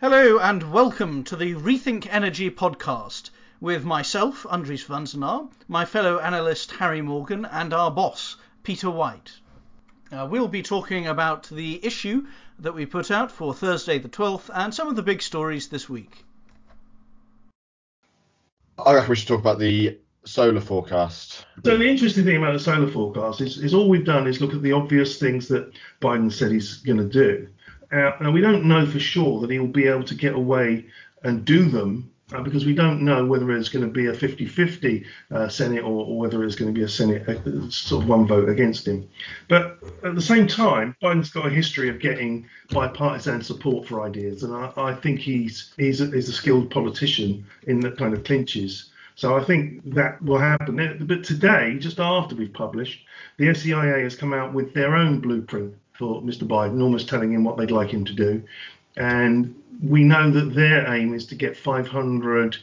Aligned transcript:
Hello 0.00 0.38
and 0.38 0.72
welcome 0.72 1.24
to 1.24 1.34
the 1.34 1.54
Rethink 1.54 2.06
Energy 2.08 2.52
podcast 2.52 3.30
with 3.60 3.84
myself, 3.84 4.44
Andries 4.44 4.86
Wantenaar, 4.86 5.50
my 5.66 5.84
fellow 5.86 6.20
analyst 6.20 6.70
Harry 6.70 7.02
Morgan, 7.02 7.44
and 7.44 7.74
our 7.74 7.90
boss, 7.90 8.36
Peter 8.62 8.88
White. 8.88 9.32
Uh, 10.12 10.28
we'll 10.30 10.46
be 10.46 10.62
talking 10.62 11.08
about 11.08 11.48
the 11.48 11.84
issue 11.84 12.24
that 12.60 12.76
we 12.76 12.86
put 12.86 13.10
out 13.10 13.32
for 13.32 13.52
Thursday 13.52 13.98
the 13.98 14.08
12th 14.08 14.50
and 14.54 14.72
some 14.72 14.86
of 14.86 14.94
the 14.94 15.02
big 15.02 15.20
stories 15.20 15.66
this 15.66 15.88
week. 15.88 16.24
I 18.78 18.94
reckon 18.94 19.10
we 19.10 19.16
should 19.16 19.26
talk 19.26 19.40
about 19.40 19.58
the 19.58 19.98
solar 20.24 20.60
forecast. 20.60 21.44
So 21.64 21.76
the 21.76 21.88
interesting 21.88 22.24
thing 22.24 22.36
about 22.36 22.52
the 22.52 22.60
solar 22.60 22.88
forecast 22.88 23.40
is, 23.40 23.58
is 23.58 23.74
all 23.74 23.88
we've 23.88 24.04
done 24.04 24.28
is 24.28 24.40
look 24.40 24.54
at 24.54 24.62
the 24.62 24.74
obvious 24.74 25.18
things 25.18 25.48
that 25.48 25.72
Biden 26.00 26.32
said 26.32 26.52
he's 26.52 26.76
going 26.76 26.98
to 26.98 27.08
do. 27.08 27.48
Uh, 27.90 28.12
and 28.20 28.34
we 28.34 28.40
don't 28.40 28.64
know 28.64 28.86
for 28.86 29.00
sure 29.00 29.40
that 29.40 29.50
he 29.50 29.58
will 29.58 29.66
be 29.66 29.86
able 29.86 30.04
to 30.04 30.14
get 30.14 30.34
away 30.34 30.84
and 31.22 31.44
do 31.44 31.68
them 31.68 32.10
uh, 32.32 32.42
because 32.42 32.66
we 32.66 32.74
don't 32.74 33.00
know 33.00 33.24
whether 33.24 33.50
it's 33.52 33.70
going 33.70 33.84
to 33.84 33.90
be 33.90 34.06
a 34.06 34.12
50-50 34.12 35.04
uh, 35.30 35.48
Senate 35.48 35.82
or, 35.82 36.04
or, 36.04 36.18
whether 36.18 36.44
it's 36.44 36.56
going 36.56 36.72
to 36.72 36.78
be 36.78 36.84
a 36.84 36.88
Senate 36.88 37.26
uh, 37.26 37.70
sort 37.70 38.02
of 38.02 38.08
one 38.08 38.26
vote 38.26 38.48
against 38.48 38.86
him. 38.86 39.08
But 39.48 39.78
at 40.04 40.14
the 40.14 40.20
same 40.20 40.46
time, 40.46 40.94
Biden's 41.02 41.30
got 41.30 41.46
a 41.46 41.50
history 41.50 41.88
of 41.88 42.00
getting 42.00 42.46
bipartisan 42.70 43.42
support 43.42 43.88
for 43.88 44.02
ideas, 44.02 44.42
and 44.42 44.54
I, 44.54 44.72
I 44.76 44.94
think 44.94 45.20
he's 45.20 45.72
he's 45.78 46.00
a, 46.00 46.06
he's 46.06 46.28
a 46.28 46.32
skilled 46.32 46.70
politician 46.70 47.46
in 47.66 47.80
the 47.80 47.92
kind 47.92 48.12
of 48.12 48.24
clinches. 48.24 48.90
So 49.14 49.36
I 49.36 49.42
think 49.42 49.94
that 49.94 50.22
will 50.22 50.38
happen. 50.38 51.06
But 51.06 51.24
today, 51.24 51.76
just 51.80 51.98
after 51.98 52.36
we've 52.36 52.52
published, 52.52 53.04
the 53.36 53.46
SEIA 53.46 54.04
has 54.04 54.14
come 54.14 54.32
out 54.32 54.52
with 54.52 54.74
their 54.74 54.94
own 54.94 55.20
blueprint 55.20 55.74
for 55.98 56.22
Mr. 56.22 56.44
Biden, 56.44 56.80
almost 56.80 57.08
telling 57.08 57.32
him 57.32 57.44
what 57.44 57.56
they'd 57.56 57.72
like 57.72 57.90
him 57.90 58.04
to 58.04 58.12
do. 58.12 58.42
And 58.96 59.54
we 59.82 60.04
know 60.04 60.30
that 60.30 60.54
their 60.54 60.92
aim 60.94 61.12
is 61.12 61.26
to 61.26 61.34
get 61.34 61.56
500 61.56 62.56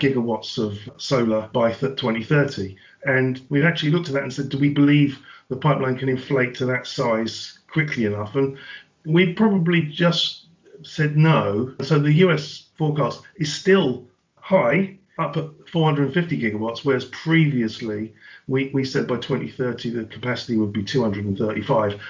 gigawatts 0.00 0.58
of 0.58 0.78
solar 1.00 1.48
by 1.52 1.72
2030. 1.72 2.76
And 3.04 3.40
we've 3.48 3.64
actually 3.64 3.92
looked 3.92 4.08
at 4.08 4.14
that 4.14 4.24
and 4.24 4.32
said, 4.32 4.48
do 4.48 4.58
we 4.58 4.70
believe 4.70 5.18
the 5.48 5.56
pipeline 5.56 5.98
can 5.98 6.08
inflate 6.08 6.54
to 6.56 6.66
that 6.66 6.86
size 6.86 7.58
quickly 7.70 8.04
enough? 8.06 8.34
And 8.34 8.58
we 9.04 9.34
probably 9.34 9.82
just 9.82 10.46
said 10.82 11.16
no. 11.16 11.74
So 11.82 11.98
the 11.98 12.12
US 12.24 12.66
forecast 12.76 13.22
is 13.36 13.52
still 13.52 14.06
high, 14.36 14.96
up 15.18 15.36
at 15.36 15.50
450 15.70 16.40
gigawatts, 16.40 16.84
whereas 16.84 17.04
previously 17.06 18.14
we, 18.48 18.70
we 18.72 18.84
said 18.84 19.06
by 19.06 19.16
2030 19.16 19.90
the 19.90 20.04
capacity 20.04 20.56
would 20.56 20.72
be 20.72 20.82
235 20.82 22.00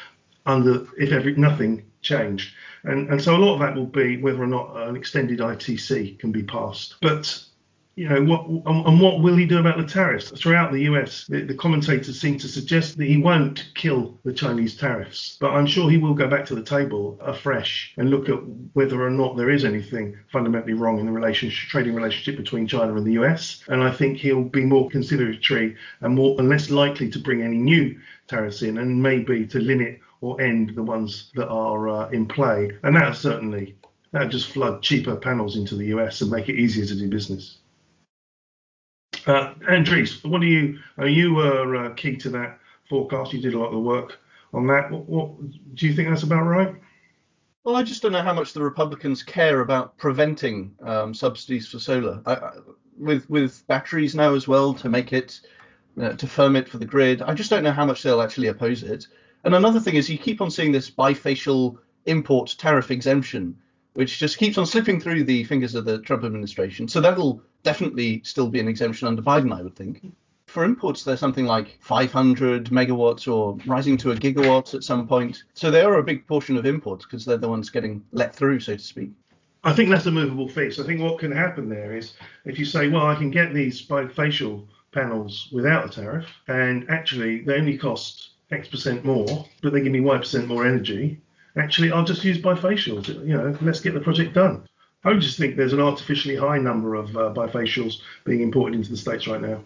under 0.46 0.86
if 0.98 1.12
every 1.12 1.34
nothing 1.36 1.84
changed. 2.02 2.54
And, 2.84 3.10
and 3.10 3.20
so 3.20 3.36
a 3.36 3.38
lot 3.38 3.54
of 3.54 3.60
that 3.60 3.74
will 3.74 3.86
be 3.86 4.16
whether 4.16 4.42
or 4.42 4.46
not 4.46 4.74
an 4.88 4.96
extended 4.96 5.40
ITC 5.40 6.18
can 6.18 6.32
be 6.32 6.42
passed. 6.42 6.96
But 7.02 7.44
you 7.96 8.08
know 8.08 8.22
what 8.22 8.46
and 8.46 9.00
what 9.00 9.20
will 9.20 9.36
he 9.36 9.44
do 9.44 9.58
about 9.58 9.76
the 9.76 9.84
tariffs 9.84 10.30
throughout 10.30 10.72
the 10.72 10.82
US 10.84 11.26
the, 11.26 11.42
the, 11.42 11.54
commentators 11.54 12.18
seem 12.18 12.38
to 12.38 12.48
suggest 12.48 12.96
that 12.96 13.04
he 13.04 13.18
won't 13.18 13.70
kill 13.74 14.18
the 14.24 14.32
Chinese 14.32 14.74
tariffs 14.74 15.36
but 15.38 15.50
I'm 15.50 15.66
sure 15.66 15.90
he 15.90 15.98
will 15.98 16.14
go 16.14 16.26
back 16.26 16.46
to 16.46 16.54
the 16.54 16.62
table 16.62 17.18
afresh 17.20 17.92
and 17.98 18.08
look 18.08 18.30
at 18.30 18.38
whether 18.72 19.04
or 19.04 19.10
not 19.10 19.36
there 19.36 19.50
is 19.50 19.66
anything 19.66 20.16
fundamentally 20.32 20.72
wrong 20.72 20.98
in 20.98 21.06
the 21.06 21.12
relationship 21.12 21.68
trading 21.68 21.94
relationship 21.94 22.36
between 22.36 22.66
China 22.66 22.96
and 22.96 23.06
the 23.06 23.20
US 23.22 23.62
and 23.68 23.82
I 23.82 23.90
think 23.90 24.16
he'll 24.16 24.44
be 24.44 24.64
more 24.64 24.88
conciliatory 24.88 25.76
and 26.00 26.14
more 26.14 26.38
and 26.38 26.48
less 26.48 26.70
likely 26.70 27.10
to 27.10 27.18
bring 27.18 27.42
any 27.42 27.58
new 27.58 28.00
tariffs 28.28 28.62
in 28.62 28.78
and 28.78 29.02
maybe 29.02 29.46
to 29.48 29.58
limit 29.58 30.00
or 30.20 30.40
end 30.40 30.74
the 30.74 30.82
ones 30.82 31.30
that 31.34 31.48
are 31.48 31.88
uh, 31.88 32.08
in 32.10 32.26
play 32.26 32.70
and 32.82 32.94
that 32.96 33.16
certainly 33.16 33.76
that 34.12 34.28
just 34.28 34.52
flood 34.52 34.82
cheaper 34.82 35.16
panels 35.16 35.56
into 35.56 35.76
the 35.76 35.86
US 35.86 36.20
and 36.20 36.30
make 36.30 36.48
it 36.48 36.56
easier 36.56 36.84
to 36.84 36.94
do 36.94 37.08
business. 37.08 37.58
Uh, 39.26 39.54
Andries, 39.68 40.24
what 40.28 40.40
do 40.40 40.46
you? 40.46 40.78
Uh, 40.98 41.04
you 41.04 41.34
were 41.34 41.76
uh, 41.76 41.94
key 41.94 42.16
to 42.16 42.30
that 42.30 42.58
forecast. 42.88 43.32
You 43.32 43.40
did 43.40 43.54
a 43.54 43.58
lot 43.58 43.66
of 43.66 43.72
the 43.72 43.78
work 43.78 44.18
on 44.52 44.66
that. 44.68 44.90
What, 44.90 45.08
what, 45.08 45.74
do 45.74 45.86
you 45.86 45.94
think 45.94 46.08
that's 46.08 46.22
about 46.22 46.44
right? 46.44 46.74
Well, 47.64 47.76
I 47.76 47.82
just 47.82 48.00
don't 48.00 48.12
know 48.12 48.22
how 48.22 48.32
much 48.32 48.54
the 48.54 48.62
Republicans 48.62 49.22
care 49.22 49.60
about 49.60 49.98
preventing 49.98 50.74
um, 50.82 51.12
subsidies 51.12 51.68
for 51.68 51.78
solar. 51.78 52.22
I, 52.24 52.34
I, 52.34 52.52
with 52.98 53.28
with 53.28 53.66
batteries 53.66 54.14
now 54.14 54.34
as 54.34 54.48
well 54.48 54.72
to 54.74 54.88
make 54.88 55.12
it 55.12 55.40
uh, 56.00 56.14
to 56.14 56.26
firm 56.26 56.56
it 56.56 56.68
for 56.68 56.78
the 56.78 56.86
grid. 56.86 57.22
I 57.22 57.34
just 57.34 57.50
don't 57.50 57.62
know 57.62 57.72
how 57.72 57.84
much 57.84 58.02
they'll 58.02 58.22
actually 58.22 58.48
oppose 58.48 58.82
it. 58.82 59.06
And 59.44 59.54
another 59.54 59.80
thing 59.80 59.94
is 59.94 60.08
you 60.08 60.18
keep 60.18 60.40
on 60.40 60.50
seeing 60.50 60.72
this 60.72 60.90
bifacial 60.90 61.78
import 62.06 62.54
tariff 62.58 62.90
exemption, 62.90 63.56
which 63.94 64.18
just 64.18 64.38
keeps 64.38 64.58
on 64.58 64.66
slipping 64.66 65.00
through 65.00 65.24
the 65.24 65.44
fingers 65.44 65.74
of 65.74 65.84
the 65.84 65.98
Trump 66.00 66.24
administration. 66.24 66.88
So 66.88 67.00
that'll 67.00 67.42
definitely 67.62 68.22
still 68.24 68.48
be 68.48 68.60
an 68.60 68.68
exemption 68.68 69.08
under 69.08 69.22
Biden, 69.22 69.56
I 69.56 69.62
would 69.62 69.76
think. 69.76 70.12
For 70.46 70.64
imports, 70.64 71.04
there's 71.04 71.20
something 71.20 71.46
like 71.46 71.78
500 71.80 72.70
megawatts 72.70 73.32
or 73.32 73.56
rising 73.66 73.96
to 73.98 74.10
a 74.10 74.16
gigawatt 74.16 74.74
at 74.74 74.82
some 74.82 75.06
point. 75.06 75.44
So 75.54 75.70
they 75.70 75.82
are 75.82 75.98
a 75.98 76.02
big 76.02 76.26
portion 76.26 76.56
of 76.56 76.66
imports 76.66 77.04
because 77.04 77.24
they're 77.24 77.36
the 77.36 77.48
ones 77.48 77.70
getting 77.70 78.02
let 78.10 78.34
through, 78.34 78.60
so 78.60 78.74
to 78.76 78.82
speak. 78.82 79.10
I 79.62 79.72
think 79.72 79.90
that's 79.90 80.06
a 80.06 80.10
movable 80.10 80.48
feast. 80.48 80.80
I 80.80 80.84
think 80.84 81.00
what 81.00 81.18
can 81.18 81.30
happen 81.30 81.68
there 81.68 81.94
is 81.94 82.14
if 82.46 82.58
you 82.58 82.64
say, 82.64 82.88
well, 82.88 83.06
I 83.06 83.14
can 83.14 83.30
get 83.30 83.54
these 83.54 83.86
bifacial 83.86 84.66
panels 84.90 85.48
without 85.52 85.86
a 85.86 85.88
tariff, 85.88 86.26
and 86.48 86.88
actually 86.90 87.42
they 87.42 87.54
only 87.54 87.78
cost 87.78 88.29
X 88.50 88.68
percent 88.68 89.04
more, 89.04 89.46
but 89.62 89.72
they 89.72 89.80
give 89.80 89.92
me 89.92 90.00
Y 90.00 90.18
percent 90.18 90.46
more 90.46 90.66
energy. 90.66 91.20
Actually, 91.56 91.92
I'll 91.92 92.04
just 92.04 92.24
use 92.24 92.38
bifacials. 92.38 93.08
You 93.08 93.36
know, 93.36 93.56
let's 93.60 93.80
get 93.80 93.94
the 93.94 94.00
project 94.00 94.34
done. 94.34 94.64
I 95.04 95.14
just 95.14 95.38
think 95.38 95.56
there's 95.56 95.72
an 95.72 95.80
artificially 95.80 96.36
high 96.36 96.58
number 96.58 96.94
of 96.94 97.16
uh, 97.16 97.32
bifacials 97.34 98.00
being 98.24 98.42
imported 98.42 98.76
into 98.76 98.90
the 98.90 98.96
states 98.96 99.26
right 99.26 99.40
now. 99.40 99.62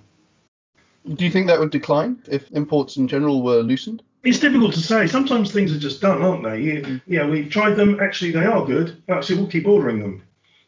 Do 1.12 1.24
you 1.24 1.30
think 1.30 1.48
that 1.48 1.58
would 1.58 1.70
decline 1.70 2.22
if 2.30 2.50
imports 2.52 2.96
in 2.96 3.08
general 3.08 3.42
were 3.42 3.60
loosened? 3.62 4.02
It's 4.22 4.38
difficult 4.38 4.72
to 4.74 4.80
say. 4.80 5.06
Sometimes 5.06 5.52
things 5.52 5.74
are 5.74 5.78
just 5.78 6.00
done, 6.00 6.22
aren't 6.22 6.44
they? 6.44 6.60
You, 6.60 7.00
yeah, 7.06 7.28
we've 7.28 7.50
tried 7.50 7.74
them. 7.74 8.00
Actually, 8.00 8.30
they 8.30 8.46
are 8.46 8.64
good. 8.64 9.02
Actually, 9.08 9.38
we'll 9.40 9.50
keep 9.50 9.66
ordering 9.66 10.00
them. 10.00 10.22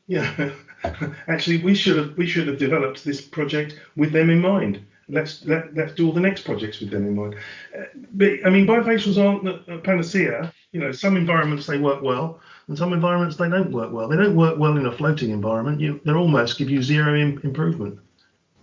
Yeah. 0.07 0.51
Actually, 1.29 1.63
we 1.63 1.75
should 1.75 1.97
have 1.97 2.17
we 2.19 2.27
should 2.27 2.49
have 2.49 2.59
developed 2.59 3.03
this 3.05 3.21
project 3.21 3.81
with 3.97 4.13
them 4.13 4.29
in 4.29 4.41
mind. 4.41 4.85
Let's 5.09 5.45
let, 5.45 5.75
let's 5.75 5.95
do 5.95 6.07
all 6.07 6.13
the 6.13 6.21
next 6.21 6.45
projects 6.45 6.81
with 6.81 6.91
them 6.91 7.07
in 7.07 7.15
mind. 7.15 7.37
Uh, 7.77 7.85
but 8.13 8.33
I 8.45 8.51
mean, 8.51 8.67
bifacials 8.67 9.23
aren't 9.23 9.47
a 9.69 9.79
panacea. 9.79 10.53
You 10.73 10.81
know, 10.81 10.93
some 10.93 11.17
environments 11.17 11.67
they 11.67 11.79
work 11.79 12.03
well, 12.03 12.41
and 12.67 12.77
some 12.77 12.93
environments 12.93 13.37
they 13.37 13.49
don't 13.49 13.71
work 13.71 13.93
well. 13.93 14.09
They 14.09 14.17
don't 14.17 14.35
work 14.35 14.59
well 14.59 14.77
in 14.77 14.87
a 14.87 14.93
floating 14.93 15.31
environment. 15.31 15.81
You, 15.81 16.01
they 16.05 16.13
almost 16.13 16.59
give 16.59 16.71
you 16.71 16.83
zero 16.83 17.17
Im- 17.17 17.41
improvement. 17.45 18.01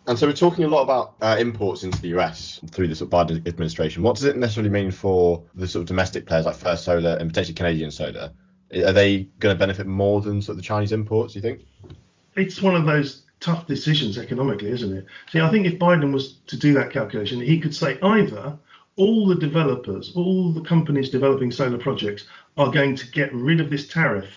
And 0.05 0.19
so 0.19 0.27
we're 0.27 0.33
talking 0.33 0.65
a 0.65 0.67
lot 0.67 0.81
about 0.81 1.15
uh, 1.21 1.37
imports 1.39 1.83
into 1.83 2.01
the 2.01 2.09
US 2.19 2.59
through 2.71 2.89
the 2.89 2.95
sort 2.95 3.13
of 3.13 3.27
Biden 3.27 3.47
administration. 3.47 4.03
What 4.03 4.15
does 4.15 4.25
it 4.25 4.35
necessarily 4.35 4.69
mean 4.69 4.91
for 4.91 5.43
the 5.55 5.67
sort 5.67 5.81
of 5.81 5.87
domestic 5.87 6.25
players 6.25 6.45
like 6.45 6.55
First 6.55 6.83
Solar 6.83 7.15
and 7.15 7.29
potentially 7.29 7.53
Canadian 7.53 7.89
Solar? 7.89 8.31
Are 8.73 8.91
they 8.91 9.23
going 9.39 9.55
to 9.55 9.59
benefit 9.59 9.87
more 9.87 10.19
than 10.19 10.41
sort 10.41 10.53
of 10.53 10.57
the 10.57 10.63
Chinese 10.63 10.91
imports? 10.91 11.33
Do 11.33 11.39
you 11.39 11.41
think? 11.41 11.61
It's 12.35 12.61
one 12.61 12.75
of 12.75 12.85
those 12.85 13.22
tough 13.43 13.67
decisions 13.67 14.17
economically, 14.17 14.69
isn't 14.69 14.97
it? 14.97 15.05
See, 15.29 15.41
I 15.41 15.51
think 15.51 15.65
if 15.65 15.77
Biden 15.77 16.13
was 16.13 16.37
to 16.47 16.57
do 16.57 16.73
that 16.73 16.91
calculation, 16.91 17.41
he 17.41 17.59
could 17.59 17.75
say 17.75 17.99
either 18.01 18.57
all 18.95 19.27
the 19.27 19.35
developers, 19.35 20.13
all 20.15 20.51
the 20.51 20.61
companies 20.61 21.09
developing 21.09 21.51
solar 21.51 21.77
projects 21.77 22.25
are 22.57 22.71
going 22.71 22.95
to 22.95 23.11
get 23.11 23.33
rid 23.33 23.59
of 23.59 23.69
this 23.69 23.87
tariff 23.87 24.29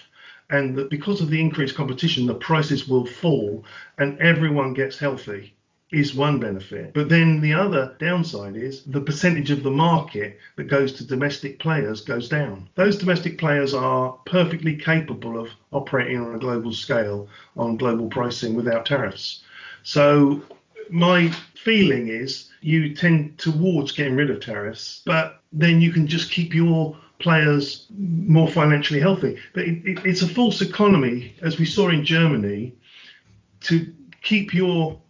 and 0.51 0.77
that 0.77 0.91
because 0.91 1.21
of 1.21 1.31
the 1.31 1.41
increased 1.41 1.75
competition, 1.75 2.27
the 2.27 2.35
prices 2.35 2.89
will 2.89 3.07
fall 3.07 3.65
and 3.99 4.19
everyone 4.21 4.75
gets 4.75 4.99
healthy 4.99 5.56
is 5.93 6.15
one 6.15 6.41
benefit. 6.41 6.93
But 6.95 7.09
then 7.09 7.41
the 7.41 7.53
other 7.53 7.95
downside 7.99 8.57
is 8.57 8.83
the 8.85 9.01
percentage 9.01 9.51
of 9.51 9.63
the 9.63 9.71
market 9.71 10.39
that 10.57 10.65
goes 10.65 10.93
to 10.95 11.07
domestic 11.07 11.59
players 11.59 12.01
goes 12.01 12.29
down. 12.29 12.69
Those 12.75 12.99
domestic 12.99 13.39
players 13.39 13.73
are 13.73 14.13
perfectly 14.27 14.77
capable 14.77 15.39
of 15.39 15.49
operating 15.73 16.21
on 16.21 16.35
a 16.35 16.39
global 16.39 16.73
scale 16.73 17.29
on 17.57 17.77
global 17.77 18.09
pricing 18.09 18.55
without 18.55 18.87
tariffs. 18.87 19.45
So 19.85 20.43
my 20.91 21.31
feeling 21.55 22.09
is 22.09 22.51
you 22.61 22.95
tend 22.95 23.39
towards 23.39 23.93
getting 23.93 24.17
rid 24.17 24.31
of 24.31 24.41
tariffs, 24.41 25.03
but 25.05 25.41
then 25.53 25.81
you 25.81 25.93
can 25.93 26.09
just 26.09 26.33
keep 26.33 26.53
your 26.53 26.97
players 27.19 27.87
more 27.97 28.49
financially 28.49 29.01
healthy. 29.01 29.39
But 29.55 29.65
it, 29.65 29.87
it, 29.87 30.05
it's 30.05 30.23
a 30.23 30.29
false 30.29 30.61
economy, 30.61 31.35
as 31.43 31.59
we 31.59 31.65
saw 31.65 31.89
in 31.89 32.05
Germany, 32.05 32.75
to 33.61 33.93
keep 34.23 34.53
your 34.53 35.01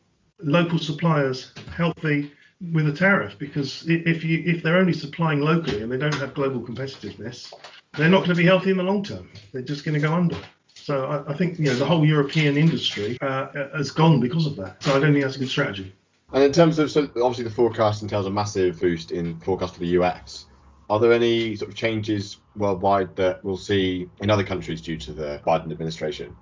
local 0.41 0.79
suppliers 0.79 1.53
healthy 1.75 2.33
with 2.73 2.89
a 2.89 2.93
tariff 2.93 3.39
because 3.39 3.85
if 3.87 4.25
you 4.25 4.43
if 4.47 4.63
they're 4.63 4.79
only 4.79 4.93
supplying 4.93 5.41
locally 5.41 5.83
and 5.83 5.93
they 5.93 5.99
don't 5.99 6.15
have 6.15 6.35
global 6.35 6.61
competitiveness, 6.61 7.53
they're 7.97 8.09
not 8.09 8.19
going 8.19 8.31
to 8.31 8.35
be 8.35 8.45
healthy 8.45 8.71
in 8.71 8.77
the 8.77 8.83
long 8.83 9.03
term. 9.03 9.29
They're 9.53 9.63
just 9.63 9.85
going 9.85 9.95
to 9.95 10.01
go 10.01 10.13
under. 10.13 10.39
So 10.75 11.07
I, 11.07 11.33
I 11.33 11.37
think 11.37 11.59
you 11.59 11.67
know 11.67 11.75
the 11.75 11.85
whole 11.85 12.05
European 12.05 12.57
industry 12.57 13.19
uh, 13.21 13.49
has 13.75 13.91
gone 13.91 14.21
because 14.21 14.47
of 14.47 14.57
that. 14.57 14.83
So 14.83 14.97
I 14.97 15.01
don't 15.01 15.13
think 15.13 15.25
that's 15.25 15.37
a 15.37 15.41
good 15.41 15.49
strategy. 15.49 15.95
And 16.33 16.43
in 16.43 16.53
terms 16.53 16.79
of 16.79 16.91
so 16.91 17.05
obviously 17.17 17.45
the 17.45 17.51
forecast 17.51 18.03
entails 18.03 18.27
a 18.27 18.31
massive 18.31 18.81
boost 18.81 19.13
in 19.13 19.39
forecast 19.41 19.75
for 19.75 19.81
the 19.81 19.99
US. 20.01 20.47
Are 20.89 21.01
there 21.01 21.13
any 21.13 21.57
sort 21.57 21.69
of 21.69 21.75
changes 21.75 22.39
worldwide 22.55 23.17
that 23.17 23.45
we'll 23.45 23.57
see 23.57 24.09
in 24.21 24.31
other 24.31 24.45
countries 24.45 24.81
due 24.81 24.97
to 24.99 25.13
the 25.13 25.41
Biden 25.45 25.73
administration? 25.73 26.37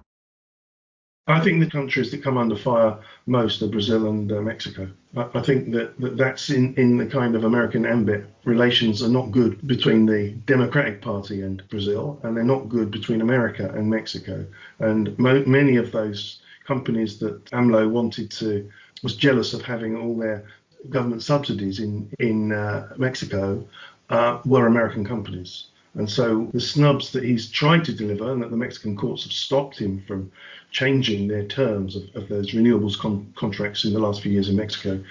I 1.27 1.41
think 1.41 1.61
the 1.61 1.71
countries 1.71 2.11
that 2.11 2.23
come 2.23 2.37
under 2.37 2.55
fire 2.57 2.99
most 3.27 3.63
are 3.63 3.69
Brazil 3.69 4.09
and 4.09 4.31
uh, 4.31 4.43
Mexico. 4.43 4.91
I, 5.17 5.29
I 5.35 5.41
think 5.41 5.73
that, 5.73 5.99
that 5.99 6.19
that's 6.19 6.51
in, 6.51 6.75
in 6.75 6.99
the 6.99 7.07
kind 7.07 7.35
of 7.35 7.45
American 7.45 7.87
ambit. 7.87 8.27
Relations 8.45 9.03
are 9.03 9.09
not 9.09 9.31
good 9.31 9.67
between 9.67 10.05
the 10.05 10.33
Democratic 10.45 11.01
Party 11.01 11.41
and 11.41 11.67
Brazil, 11.71 12.21
and 12.23 12.37
they're 12.37 12.45
not 12.45 12.69
good 12.69 12.91
between 12.91 13.23
America 13.23 13.73
and 13.75 13.89
Mexico. 13.89 14.45
And 14.81 15.19
mo- 15.19 15.45
many 15.47 15.77
of 15.77 15.93
those 15.93 16.43
companies 16.67 17.19
that 17.21 17.43
AMLO 17.53 17.89
wanted 17.89 18.31
to 18.33 18.71
was 19.03 19.17
jealous 19.17 19.55
of 19.55 19.63
having 19.63 19.97
all 19.97 20.17
their 20.19 20.45
government 20.91 21.23
subsidies 21.23 21.81
in 21.81 22.11
in 22.19 22.53
uh, 22.53 22.93
Mexico 22.99 23.67
uh, 24.11 24.41
were 24.45 24.67
American 24.67 25.07
companies. 25.07 25.69
And 25.95 26.11
so 26.11 26.49
the 26.53 26.61
snubs 26.61 27.13
that 27.13 27.23
he's 27.23 27.51
tried 27.51 27.85
to 27.85 27.93
deliver 27.93 28.33
and 28.33 28.43
that 28.43 28.51
the 28.51 28.57
Mexican 28.57 28.97
courts 28.97 29.23
have 29.25 29.33
stopped 29.33 29.79
him 29.79 30.03
from 30.07 30.31
changing 30.71 31.29
their 31.29 31.45
terms 31.45 31.95
of, 31.95 32.03
of 32.17 32.29
those 32.29 32.51
renewables 32.51 32.99
con- 32.99 33.33
contracts 33.37 33.85
in 33.85 33.93
the 33.93 34.01
last 34.01 34.21
few 34.21 34.33
years 34.33 34.49
in 34.49 34.57
Mexico 34.57 35.03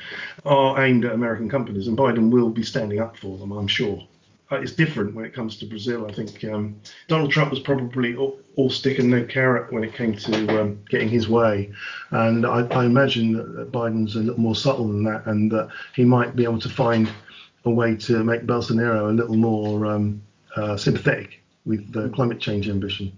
are 0.46 0.84
aimed 0.84 1.06
at 1.06 1.14
American 1.14 1.50
companies. 1.50 1.88
And 1.88 1.98
Biden 1.98 2.30
will 2.30 2.50
be 2.50 2.64
standing 2.64 3.00
up 3.00 3.18
for 3.18 3.38
them, 3.38 3.54
I'm 3.54 3.68
sure. 3.68 4.06
Uh, 4.52 4.58
it's 4.58 4.74
different 4.74 5.16
when 5.16 5.24
it 5.24 5.34
comes 5.34 5.58
to 5.58 5.66
Brazil. 5.66 6.06
I 6.06 6.12
think 6.12 6.44
um, 6.44 6.76
Donald 7.08 7.32
Trump 7.32 7.50
was 7.50 7.62
probably 7.62 8.16
all, 8.18 8.38
all, 8.58 8.70
stick 8.70 9.00
and 9.00 9.10
no 9.10 9.24
carrot 9.24 9.72
when 9.72 9.86
it 9.86 9.94
came 9.94 10.16
to 10.16 10.62
um, 10.62 10.84
getting 10.90 11.08
his 11.08 11.30
way. 11.30 11.72
And 12.12 12.46
I, 12.46 12.68
I 12.68 12.86
imagine 12.86 13.56
that 13.56 13.72
Biden's 13.72 14.18
a 14.18 14.20
little 14.20 14.40
more 14.40 14.56
subtle 14.56 14.90
than 14.90 15.04
that 15.06 15.26
and 15.26 15.50
that 15.54 15.70
he 15.96 16.04
might 16.04 16.36
be 16.36 16.44
able 16.44 16.60
to 16.60 16.70
find 16.70 17.10
a 17.64 17.72
way 17.72 17.96
to 17.96 18.24
make 18.24 18.46
Bolsonaro 18.46 19.10
a 19.10 19.14
little 19.14 19.38
more. 19.38 19.86
Um, 19.86 20.22
uh, 20.56 20.78
sympathetic 20.78 21.44
with 21.66 21.92
the 21.92 22.10
climate 22.10 22.40
change 22.40 22.70
ambition. 22.70 23.12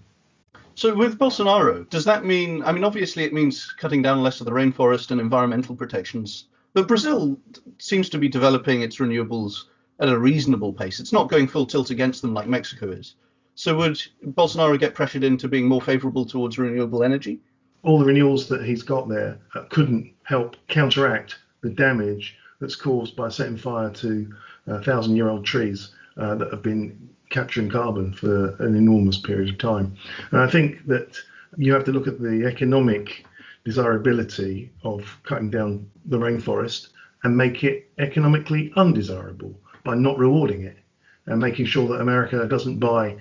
So 0.74 0.94
with 0.94 1.18
Bolsonaro, 1.18 1.88
does 1.88 2.04
that 2.04 2.24
mean? 2.24 2.62
I 2.62 2.72
mean, 2.72 2.84
obviously 2.84 3.24
it 3.24 3.32
means 3.32 3.72
cutting 3.78 4.02
down 4.02 4.22
less 4.22 4.40
of 4.40 4.46
the 4.46 4.52
rainforest 4.52 5.10
and 5.10 5.20
environmental 5.20 5.74
protections. 5.74 6.48
But 6.74 6.86
Brazil 6.86 7.38
seems 7.78 8.10
to 8.10 8.18
be 8.18 8.28
developing 8.28 8.82
its 8.82 8.98
renewables 8.98 9.64
at 9.98 10.10
a 10.10 10.18
reasonable 10.18 10.74
pace. 10.74 11.00
It's 11.00 11.12
not 11.12 11.30
going 11.30 11.48
full 11.48 11.64
tilt 11.64 11.90
against 11.90 12.20
them 12.20 12.34
like 12.34 12.46
Mexico 12.46 12.90
is. 12.90 13.14
So 13.54 13.74
would 13.78 14.02
Bolsonaro 14.22 14.78
get 14.78 14.94
pressured 14.94 15.24
into 15.24 15.48
being 15.48 15.66
more 15.66 15.80
favourable 15.80 16.26
towards 16.26 16.58
renewable 16.58 17.02
energy? 17.02 17.40
All 17.82 17.98
the 17.98 18.04
renewals 18.04 18.46
that 18.48 18.62
he's 18.62 18.82
got 18.82 19.08
there 19.08 19.38
uh, 19.54 19.64
couldn't 19.70 20.12
help 20.24 20.56
counteract 20.68 21.38
the 21.62 21.70
damage 21.70 22.36
that's 22.60 22.76
caused 22.76 23.16
by 23.16 23.30
setting 23.30 23.56
fire 23.56 23.90
to 23.90 24.34
uh, 24.66 24.82
thousand-year-old 24.82 25.46
trees 25.46 25.92
uh, 26.18 26.34
that 26.34 26.50
have 26.50 26.62
been 26.62 27.08
capturing 27.30 27.68
carbon 27.68 28.12
for 28.12 28.54
an 28.56 28.76
enormous 28.76 29.18
period 29.18 29.48
of 29.48 29.58
time. 29.58 29.96
And 30.30 30.40
I 30.40 30.48
think 30.48 30.86
that 30.86 31.18
you 31.56 31.72
have 31.72 31.84
to 31.84 31.92
look 31.92 32.06
at 32.06 32.20
the 32.20 32.44
economic 32.46 33.26
desirability 33.64 34.70
of 34.84 35.18
cutting 35.24 35.50
down 35.50 35.90
the 36.04 36.18
rainforest 36.18 36.88
and 37.24 37.36
make 37.36 37.64
it 37.64 37.90
economically 37.98 38.72
undesirable 38.76 39.58
by 39.84 39.94
not 39.94 40.18
rewarding 40.18 40.62
it 40.62 40.78
and 41.26 41.40
making 41.40 41.66
sure 41.66 41.88
that 41.88 42.00
America 42.00 42.46
doesn't 42.46 42.78
buy 42.78 43.16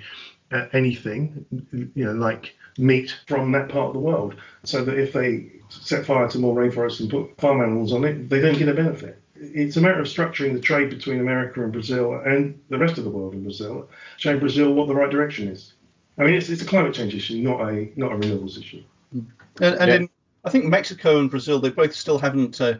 uh, 0.51 0.67
anything, 0.73 1.45
you 1.71 2.05
know, 2.05 2.13
like 2.13 2.55
meat 2.77 3.15
from 3.27 3.51
that 3.51 3.69
part 3.69 3.87
of 3.87 3.93
the 3.93 3.99
world, 3.99 4.35
so 4.63 4.83
that 4.83 4.99
if 4.99 5.13
they 5.13 5.51
set 5.69 6.05
fire 6.05 6.27
to 6.27 6.37
more 6.37 6.55
rainforests 6.55 6.99
and 6.99 7.09
put 7.09 7.35
farm 7.39 7.61
animals 7.61 7.93
on 7.93 8.03
it, 8.03 8.29
they 8.29 8.41
don't 8.41 8.57
get 8.57 8.69
a 8.69 8.73
benefit 8.73 9.19
it's 9.35 9.77
a 9.77 9.81
matter 9.81 9.99
of 9.99 10.07
structuring 10.07 10.53
the 10.53 10.59
trade 10.59 10.89
between 10.89 11.19
America 11.19 11.63
and 11.63 11.71
Brazil 11.71 12.21
and 12.25 12.59
the 12.69 12.77
rest 12.77 12.97
of 12.97 13.03
the 13.03 13.09
world 13.09 13.33
and 13.33 13.43
Brazil, 13.43 13.89
showing 14.17 14.39
Brazil 14.39 14.73
what 14.73 14.87
the 14.87 14.95
right 14.95 15.09
direction 15.09 15.47
is. 15.47 15.73
I 16.17 16.23
mean, 16.23 16.35
it's, 16.35 16.49
it's 16.49 16.61
a 16.61 16.65
climate 16.65 16.93
change 16.93 17.13
issue, 17.13 17.41
not 17.41 17.61
a 17.61 17.91
not 17.95 18.13
a 18.13 18.15
renewables 18.15 18.57
issue. 18.57 18.83
And, 19.11 19.27
and 19.59 19.89
yeah. 19.89 19.95
in, 19.95 20.09
I 20.45 20.49
think 20.49 20.65
Mexico 20.65 21.19
and 21.19 21.29
Brazil, 21.29 21.59
they 21.59 21.69
both 21.69 21.93
still 21.93 22.17
haven't 22.17 22.61
uh, 22.61 22.75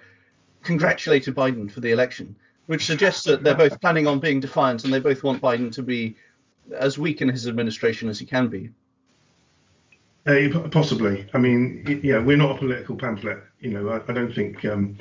congratulated 0.64 1.36
Biden 1.36 1.70
for 1.70 1.82
the 1.82 1.92
election, 1.92 2.36
which 2.68 2.86
suggests 2.86 3.24
that 3.26 3.44
they're 3.44 3.56
both 3.56 3.82
planning 3.82 4.08
on 4.08 4.20
being 4.20 4.40
defiant 4.40 4.84
and 4.86 4.94
they 4.94 5.00
both 5.00 5.24
want 5.24 5.42
Biden 5.42 5.72
to 5.74 5.84
be 5.84 6.16
as 6.78 6.98
weak 6.98 7.22
in 7.22 7.28
his 7.30 7.48
administration 7.48 8.10
as 8.10 8.20
he 8.20 8.26
can 8.26 8.48
be. 8.48 8.70
Uh, 10.28 10.68
possibly. 10.70 11.30
I 11.36 11.38
mean, 11.38 12.02
yeah, 12.04 12.18
we're 12.18 12.36
not 12.36 12.56
a 12.56 12.58
political 12.58 12.96
pamphlet. 12.96 13.44
You 13.60 13.72
know, 13.72 13.90
I, 13.90 14.02
I 14.10 14.14
don't 14.14 14.34
think 14.34 14.66
um, 14.66 14.98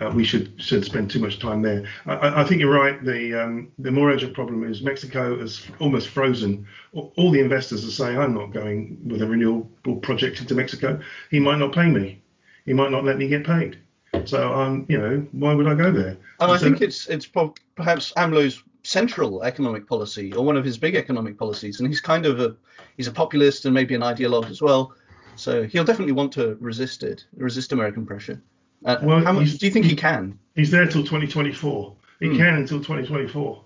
uh, 0.00 0.12
we 0.14 0.22
should 0.22 0.52
should 0.62 0.84
spend 0.84 1.10
too 1.10 1.18
much 1.18 1.40
time 1.40 1.62
there. 1.62 1.84
I, 2.06 2.42
I 2.42 2.44
think 2.44 2.60
you're 2.60 2.72
right. 2.72 3.04
The 3.04 3.42
um, 3.42 3.72
the 3.80 3.90
more 3.90 4.10
urgent 4.12 4.34
problem 4.34 4.62
is 4.62 4.80
Mexico 4.80 5.40
has 5.40 5.66
almost 5.80 6.08
frozen. 6.08 6.64
All 6.92 7.32
the 7.32 7.40
investors 7.40 7.84
are 7.84 7.90
saying, 7.90 8.18
I'm 8.18 8.34
not 8.34 8.52
going 8.52 8.98
with 9.04 9.20
a 9.20 9.26
renewable 9.26 9.96
project 9.96 10.40
into 10.40 10.54
Mexico. 10.54 11.00
He 11.28 11.40
might 11.40 11.58
not 11.58 11.72
pay 11.72 11.88
me. 11.88 12.22
He 12.64 12.72
might 12.72 12.92
not 12.92 13.04
let 13.04 13.18
me 13.18 13.26
get 13.26 13.44
paid. 13.44 13.78
So, 14.26 14.54
um, 14.54 14.86
you 14.88 14.98
know, 14.98 15.26
why 15.32 15.54
would 15.54 15.66
I 15.66 15.74
go 15.74 15.90
there? 15.90 16.16
And 16.40 16.52
I 16.52 16.56
think 16.56 16.82
it's 16.82 17.08
it's 17.08 17.26
perhaps 17.74 18.12
AMLO's 18.16 18.62
central 18.88 19.42
economic 19.42 19.86
policy 19.86 20.32
or 20.32 20.42
one 20.42 20.56
of 20.56 20.64
his 20.64 20.78
big 20.78 20.94
economic 20.94 21.38
policies. 21.38 21.78
And 21.78 21.88
he's 21.88 22.00
kind 22.00 22.24
of 22.24 22.40
a 22.40 22.56
he's 22.96 23.06
a 23.06 23.12
populist 23.12 23.66
and 23.66 23.74
maybe 23.74 23.94
an 23.94 24.00
ideologue 24.00 24.50
as 24.50 24.62
well. 24.62 24.94
So 25.36 25.64
he'll 25.64 25.84
definitely 25.84 26.14
want 26.14 26.32
to 26.32 26.56
resist 26.58 27.02
it, 27.02 27.26
resist 27.36 27.72
American 27.72 28.06
pressure. 28.06 28.40
Uh, 28.84 28.96
well, 29.02 29.22
how 29.22 29.32
much 29.32 29.58
do 29.58 29.66
you 29.66 29.72
think 29.72 29.84
he 29.84 29.94
can? 29.94 30.38
He's 30.54 30.70
there 30.70 30.86
till 30.86 31.02
2024. 31.02 31.94
He 32.20 32.28
hmm. 32.28 32.36
can 32.36 32.54
until 32.54 32.78
2024. 32.78 33.62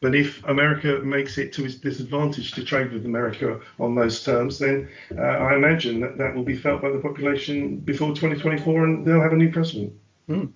But 0.00 0.14
if 0.14 0.44
America 0.44 1.00
makes 1.04 1.38
it 1.38 1.52
to 1.54 1.62
his 1.62 1.76
disadvantage 1.76 2.52
to 2.52 2.64
trade 2.64 2.92
with 2.92 3.04
America 3.04 3.60
on 3.78 3.94
those 3.94 4.22
terms, 4.22 4.58
then 4.58 4.88
uh, 5.16 5.22
I 5.22 5.56
imagine 5.56 6.00
that 6.00 6.18
that 6.18 6.34
will 6.34 6.44
be 6.44 6.56
felt 6.56 6.82
by 6.82 6.90
the 6.90 7.00
population 7.00 7.78
before 7.78 8.08
2024, 8.08 8.84
and 8.84 9.06
they'll 9.06 9.20
have 9.20 9.32
a 9.32 9.36
new 9.36 9.50
president. 9.50 9.92
Hmm. 10.26 10.46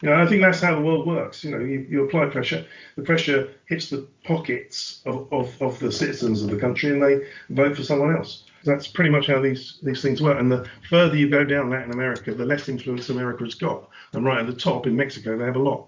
You 0.00 0.08
know, 0.08 0.14
I 0.14 0.26
think 0.26 0.40
that's 0.40 0.60
how 0.60 0.74
the 0.74 0.80
world 0.80 1.06
works. 1.06 1.44
You 1.44 1.50
know, 1.50 1.58
you, 1.58 1.86
you 1.88 2.04
apply 2.04 2.26
pressure, 2.26 2.64
the 2.96 3.02
pressure 3.02 3.52
hits 3.66 3.90
the 3.90 4.06
pockets 4.24 5.02
of, 5.04 5.30
of, 5.30 5.60
of 5.60 5.78
the 5.78 5.92
citizens 5.92 6.42
of 6.42 6.50
the 6.50 6.56
country, 6.56 6.90
and 6.90 7.02
they 7.02 7.26
vote 7.50 7.76
for 7.76 7.82
someone 7.82 8.16
else. 8.16 8.44
That's 8.64 8.86
pretty 8.86 9.10
much 9.10 9.26
how 9.26 9.40
these 9.40 9.78
these 9.82 10.02
things 10.02 10.20
work. 10.20 10.38
And 10.38 10.50
the 10.50 10.68
further 10.88 11.16
you 11.16 11.28
go 11.28 11.44
down 11.44 11.70
Latin 11.70 11.92
America, 11.92 12.34
the 12.34 12.44
less 12.44 12.68
influence 12.68 13.08
America 13.08 13.44
has 13.44 13.54
got. 13.54 13.88
And 14.12 14.24
right 14.24 14.38
at 14.38 14.46
the 14.46 14.54
top 14.54 14.86
in 14.86 14.96
Mexico, 14.96 15.36
they 15.36 15.44
have 15.44 15.56
a 15.56 15.58
lot. 15.58 15.86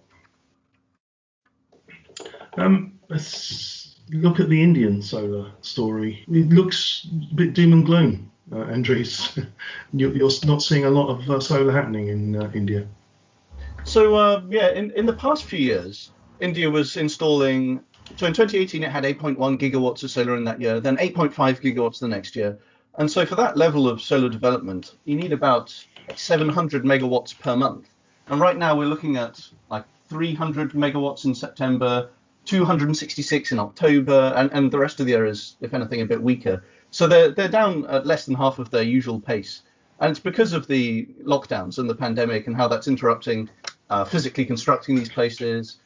Um, 2.57 2.99
let's 3.09 3.97
look 4.11 4.41
at 4.41 4.49
the 4.49 4.63
Indian 4.63 5.01
solar 5.03 5.51
story. 5.63 6.25
It 6.29 6.51
looks 6.51 7.07
a 7.31 7.35
bit 7.35 7.55
doom 7.55 7.73
and 7.73 7.87
gloom, 7.87 8.31
uh, 8.53 8.57
Andries. 8.57 9.47
you're, 9.93 10.13
not 10.45 10.63
seeing 10.63 10.85
a 10.85 10.91
lot 10.91 11.09
of 11.09 11.31
uh, 11.31 11.41
solar 11.41 11.73
happening 11.73 12.09
in 12.09 12.37
uh, 12.37 12.51
India. 12.55 12.87
So 13.85 14.15
uh, 14.15 14.43
yeah, 14.49 14.71
in, 14.71 14.91
in 14.93 15.07
the 15.07 15.13
past 15.13 15.45
few 15.45 15.59
years, 15.59 16.13
India 16.41 16.71
was 16.71 16.97
installing. 16.97 17.83
So 18.17 18.27
in 18.27 18.33
2018, 18.33 18.83
it 18.83 18.91
had 18.91 19.05
8.1 19.05 19.37
gigawatts 19.59 20.03
of 20.03 20.11
solar 20.11 20.37
in 20.37 20.45
that 20.45 20.61
year, 20.61 20.81
then 20.81 20.97
8.5 20.97 21.33
gigawatts 21.61 21.99
the 21.99 22.09
next 22.09 22.37
year. 22.37 22.59
And 22.99 23.11
so 23.11 23.25
for 23.25 23.37
that 23.37 23.57
level 23.57 23.89
of 23.89 24.03
solar 24.03 24.29
development, 24.29 24.97
you 25.05 25.17
need 25.17 25.33
about 25.33 25.75
700 26.15 26.85
megawatts 26.85 27.39
per 27.39 27.57
month. 27.57 27.89
And 28.29 28.41
right 28.41 28.57
now 28.57 28.77
we're 28.77 28.87
looking 28.87 29.17
at 29.17 29.41
like 29.71 29.85
300 30.09 30.73
megawatts 30.73 31.25
in 31.25 31.35
September, 31.35 32.11
266 32.45 33.53
in 33.53 33.59
October, 33.59 34.33
and, 34.37 34.51
and 34.53 34.71
the 34.71 34.79
rest 34.79 35.01
of 35.01 35.07
the 35.07 35.13
year 35.13 35.27
is, 35.27 35.57
if 35.61 35.75
anything, 35.75 36.01
a 36.03 36.07
bit 36.07 36.23
weaker. 36.23 36.63
So 36.91 37.07
they're 37.07 37.31
they're 37.31 37.49
down 37.49 37.87
at 37.87 38.07
less 38.07 38.27
than 38.27 38.35
half 38.35 38.59
of 38.59 38.71
their 38.71 38.83
usual 38.83 39.19
pace, 39.19 39.63
and 40.01 40.11
it's 40.11 40.21
because 40.21 40.53
of 40.53 40.67
the 40.67 41.07
lockdowns 41.25 41.79
and 41.79 41.89
the 41.89 41.95
pandemic 41.95 42.47
and 42.47 42.55
how 42.55 42.69
that's 42.69 42.89
interrupting 42.89 43.49
uh, 43.93 44.05
physically 44.05 44.47
constructing 44.47 44.97
these 44.97 45.11
places. 45.11 45.77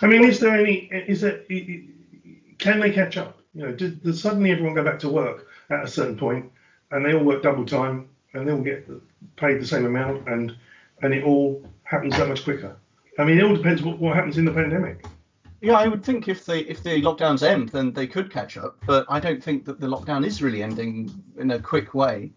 I 0.00 0.06
mean, 0.06 0.24
is 0.24 0.40
there 0.40 0.54
any? 0.54 0.88
Is 1.12 1.20
there? 1.20 1.42
Can 2.58 2.80
they 2.80 2.90
catch 2.90 3.16
up? 3.16 3.38
You 3.54 3.66
know, 3.66 3.72
does, 3.72 3.92
does 3.96 4.22
suddenly 4.22 4.50
everyone 4.50 4.74
go 4.74 4.82
back 4.82 4.98
to 5.00 5.08
work 5.08 5.48
at 5.68 5.84
a 5.84 5.88
certain 5.88 6.16
point, 6.16 6.50
and 6.90 7.04
they 7.04 7.12
all 7.12 7.24
work 7.24 7.42
double 7.42 7.66
time, 7.66 8.08
and 8.32 8.48
they 8.48 8.52
all 8.52 8.62
get 8.62 8.88
paid 9.36 9.60
the 9.60 9.66
same 9.66 9.84
amount, 9.84 10.26
and 10.28 10.56
and 11.02 11.12
it 11.12 11.24
all 11.24 11.62
happens 11.82 12.16
that 12.16 12.28
much 12.28 12.44
quicker? 12.44 12.74
I 13.18 13.24
mean, 13.24 13.38
it 13.38 13.44
all 13.44 13.54
depends 13.54 13.82
what, 13.82 13.98
what 13.98 14.16
happens 14.16 14.38
in 14.38 14.46
the 14.46 14.52
pandemic. 14.52 15.04
Yeah, 15.60 15.74
I 15.74 15.86
would 15.86 16.02
think 16.02 16.28
if 16.28 16.46
the 16.46 16.68
if 16.70 16.82
the 16.82 17.02
lockdowns 17.02 17.42
end, 17.42 17.68
then 17.68 17.92
they 17.92 18.06
could 18.06 18.32
catch 18.32 18.56
up. 18.56 18.78
But 18.86 19.04
I 19.10 19.20
don't 19.20 19.44
think 19.44 19.66
that 19.66 19.78
the 19.78 19.86
lockdown 19.86 20.24
is 20.24 20.42
really 20.42 20.62
ending 20.62 21.10
in 21.38 21.50
a 21.50 21.58
quick 21.58 21.92
way. 21.92 22.32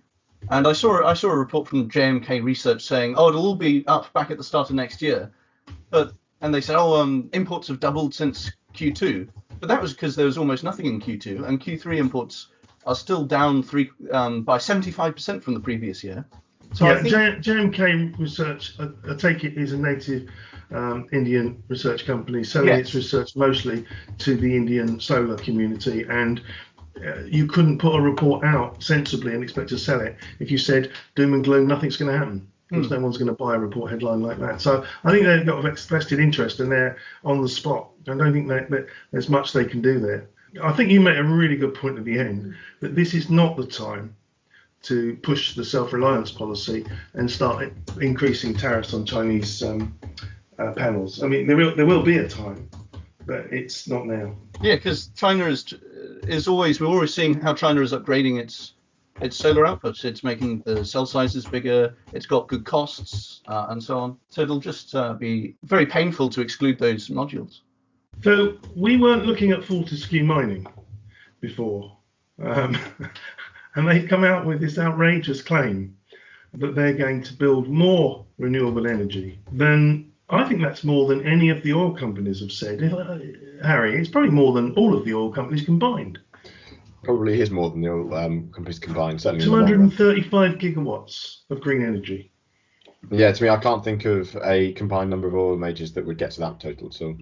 And 0.50 0.68
I 0.68 0.74
saw 0.74 1.06
I 1.06 1.14
saw 1.14 1.30
a 1.30 1.38
report 1.38 1.68
from 1.68 1.90
JMK 1.90 2.44
Research 2.44 2.84
saying, 2.84 3.16
oh, 3.18 3.30
it'll 3.30 3.46
all 3.46 3.56
be 3.56 3.86
up 3.88 4.12
back 4.14 4.32
at 4.32 4.38
the 4.38 4.44
start 4.44 4.70
of 4.70 4.76
next 4.76 5.02
year. 5.02 5.32
But 5.90 6.14
and 6.42 6.54
they 6.54 6.62
said, 6.62 6.76
oh, 6.76 7.00
um, 7.00 7.30
imports 7.34 7.68
have 7.70 7.80
doubled 7.80 8.14
since 8.14 8.52
Q2. 8.76 9.28
But 9.60 9.70
that 9.70 9.82
was 9.82 9.94
because 9.94 10.16
there 10.16 10.26
was 10.26 10.38
almost 10.38 10.64
nothing 10.64 10.86
in 10.86 11.02
Q2, 11.02 11.48
and 11.48 11.60
Q3 11.62 11.98
imports 11.98 12.48
are 12.86 12.96
still 12.96 13.24
down 13.26 13.64
three 13.64 13.90
um, 14.12 14.44
by 14.44 14.58
75% 14.58 15.42
from 15.42 15.54
the 15.54 15.60
previous 15.60 16.04
year. 16.04 16.26
So 16.74 16.86
yeah, 16.86 17.02
think, 17.02 17.42
J- 17.42 17.54
JMK 17.54 18.20
Research, 18.20 18.74
I, 18.80 18.90
I 19.10 19.16
take 19.16 19.44
it, 19.44 19.58
is 19.58 19.72
a 19.72 19.78
native 19.78 20.30
um, 20.72 21.08
Indian 21.14 21.64
research 21.68 22.06
company 22.06 22.44
selling 22.44 22.70
Yes. 22.70 22.80
its 22.82 22.96
research 22.96 23.36
mostly 23.36 23.86
to 24.20 24.36
the 24.36 24.56
Indian 24.56 25.00
solar 25.00 25.38
community. 25.38 26.06
And 26.10 26.42
you 27.26 27.48
couldn't 27.48 27.80
put 27.80 27.96
a 27.96 28.02
report 28.02 28.44
out 28.44 28.82
sensibly 28.82 29.34
and 29.34 29.44
expect 29.44 29.70
to 29.70 29.78
sell 29.78 30.02
it 30.02 30.16
if 30.40 30.50
you 30.50 30.58
said 30.58 30.92
doom 31.16 31.34
and 31.34 31.44
gloom, 31.44 31.68
nothing's 31.68 31.98
going 31.98 32.12
to 32.12 32.18
happen. 32.18 32.48
Because 32.68 32.90
no 32.90 33.00
one's 33.00 33.18
going 33.18 33.28
to 33.28 33.34
buy 33.34 33.54
a 33.54 33.60
report 33.60 33.92
headline 33.92 34.24
like 34.24 34.40
that. 34.40 34.60
So 34.60 34.84
I 35.04 35.12
think 35.12 35.24
they've 35.24 35.46
got 35.46 35.64
a 35.64 35.72
vested 35.72 36.20
interest 36.20 36.60
and 36.60 36.72
they're 36.72 36.98
on 37.24 37.40
the 37.44 37.48
spot. 37.48 37.90
I 38.08 38.16
don't 38.16 38.34
think 38.34 38.48
that, 38.48 38.72
that 38.72 38.88
there's 39.12 39.30
much 39.30 39.54
they 39.54 39.66
can 39.66 39.84
do 39.84 40.00
there. 40.00 40.28
I 40.64 40.72
think 40.74 40.90
you 40.90 41.00
made 41.00 41.18
a 41.18 41.24
really 41.24 41.58
good 41.58 41.76
point 41.76 42.00
at 42.00 42.06
the 42.06 42.18
end 42.18 42.56
that 42.80 42.96
this 42.96 43.14
is 43.14 43.30
not 43.30 43.56
the 43.56 43.68
time 43.68 44.16
to 44.84 45.16
push 45.22 45.56
the 45.56 45.64
self-reliance 45.64 46.32
policy 46.32 46.86
and 47.14 47.30
start 47.30 47.72
increasing 48.02 48.56
tariffs 48.56 48.96
on 48.96 49.06
Chinese 49.06 49.62
um, 49.62 49.98
uh, 50.58 50.72
panels. 50.72 51.22
I 51.22 51.28
mean, 51.28 51.48
there 51.48 51.58
will 51.58 51.76
there 51.76 51.86
will 51.86 52.04
be 52.04 52.18
a 52.18 52.28
time, 52.28 52.70
but 53.26 53.52
it's 53.52 53.88
not 53.88 54.06
now. 54.06 54.36
yeah, 54.62 54.76
because 54.76 55.08
China 55.16 55.46
is 55.46 55.74
is 56.28 56.48
always 56.48 56.80
we're 56.80 56.88
always 56.88 57.14
seeing 57.14 57.40
how 57.40 57.54
China 57.54 57.82
is 57.82 57.94
upgrading 57.94 58.40
its 58.40 58.74
its 59.22 59.38
solar 59.38 59.66
output. 59.66 60.04
It's 60.04 60.24
making 60.24 60.62
the 60.66 60.84
cell 60.84 61.06
sizes 61.06 61.46
bigger. 61.46 61.96
It's 62.14 62.26
got 62.26 62.48
good 62.48 62.66
costs 62.66 63.42
uh, 63.48 63.68
and 63.70 63.82
so 63.82 63.98
on. 63.98 64.18
So 64.30 64.42
it'll 64.42 64.60
just 64.60 64.94
uh, 64.96 65.14
be 65.14 65.56
very 65.64 65.86
painful 65.86 66.30
to 66.30 66.42
exclude 66.42 66.78
those 66.80 67.10
modules. 67.10 67.62
So 68.24 68.58
we 68.76 68.98
weren't 68.98 69.26
looking 69.26 69.52
at 69.52 69.64
Fortescue 69.64 70.24
mining 70.24 70.66
before, 71.42 71.98
um, 72.42 72.78
and 73.76 73.88
they've 73.88 74.08
come 74.08 74.24
out 74.24 74.46
with 74.46 74.62
this 74.62 74.78
outrageous 74.78 75.42
claim 75.42 75.96
that 76.54 76.76
they're 76.76 76.94
going 76.94 77.22
to 77.24 77.34
build 77.34 77.68
more 77.68 78.26
renewable 78.38 78.88
energy 78.88 79.40
than 79.52 80.12
I 80.30 80.44
think 80.46 80.62
that's 80.62 80.84
more 80.84 81.08
than 81.08 81.26
any 81.26 81.50
of 81.50 81.62
the 81.62 81.74
oil 81.74 81.94
companies 81.94 82.40
have 82.40 82.52
said. 82.52 82.82
Uh, 82.84 83.20
Harry, 83.64 84.00
it's 84.00 84.10
probably 84.10 84.32
more 84.32 84.54
than 84.54 84.72
all 84.74 84.98
of 84.98 85.06
the 85.06 85.14
oil 85.14 85.32
companies 85.32 85.64
combined. 85.64 86.20
Probably 87.04 87.40
is 87.40 87.52
more 87.52 87.70
than 87.70 87.82
the 87.82 87.90
oil 87.90 88.14
um, 88.16 88.52
companies 88.52 88.80
combined. 88.80 89.22
Certainly. 89.22 89.46
in 89.46 89.52
the 89.52 89.58
long 89.58 89.72
run. 89.72 89.92
235 89.92 90.58
gigawatts 90.58 91.42
of 91.52 91.62
green 91.62 91.84
energy. 91.84 92.32
Yeah, 93.12 93.32
to 93.32 93.44
me, 93.44 93.50
I 93.50 93.58
can't 93.58 93.84
think 93.84 94.06
of 94.06 94.36
a 94.44 94.74
combined 94.74 95.12
number 95.12 95.28
of 95.28 95.36
oil 95.36 95.58
majors 95.58 95.94
that 95.94 96.06
would 96.06 96.18
get 96.18 96.32
to 96.32 96.40
that 96.40 96.60
total. 96.60 96.92
So 96.92 97.16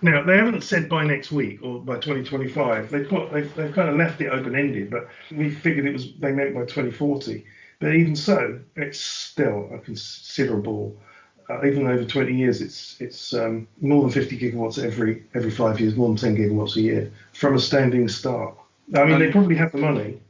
Now 0.00 0.22
they 0.22 0.36
haven't 0.36 0.62
said 0.62 0.88
by 0.88 1.04
next 1.04 1.32
week 1.32 1.60
or 1.62 1.80
by 1.80 1.94
2025. 1.94 2.90
They 2.90 3.02
put 3.02 3.32
they've, 3.32 3.52
they've 3.56 3.74
kind 3.74 3.88
of 3.88 3.96
left 3.96 4.20
it 4.20 4.28
open 4.28 4.54
ended, 4.54 4.90
but 4.90 5.08
we 5.32 5.50
figured 5.50 5.86
it 5.86 5.92
was 5.92 6.14
they 6.20 6.30
meant 6.30 6.54
by 6.54 6.60
2040. 6.60 7.44
But 7.80 7.94
even 7.94 8.14
so, 8.14 8.60
it's 8.76 9.00
still 9.00 9.68
a 9.72 9.78
considerable. 9.78 11.00
Uh, 11.50 11.66
even 11.66 11.86
over 11.86 12.04
20 12.04 12.34
years, 12.34 12.60
it's 12.60 13.00
it's 13.00 13.32
um, 13.32 13.66
more 13.80 14.02
than 14.02 14.10
50 14.10 14.38
gigawatts 14.38 14.82
every 14.82 15.24
every 15.34 15.50
five 15.50 15.80
years, 15.80 15.96
more 15.96 16.08
than 16.08 16.16
10 16.16 16.36
gigawatts 16.36 16.76
a 16.76 16.80
year 16.80 17.12
from 17.32 17.54
a 17.56 17.58
standing 17.58 18.06
start. 18.08 18.54
I 18.94 19.04
mean, 19.04 19.18
they 19.18 19.30
probably 19.30 19.56
have 19.56 19.72
the 19.72 19.78
money. 19.78 20.20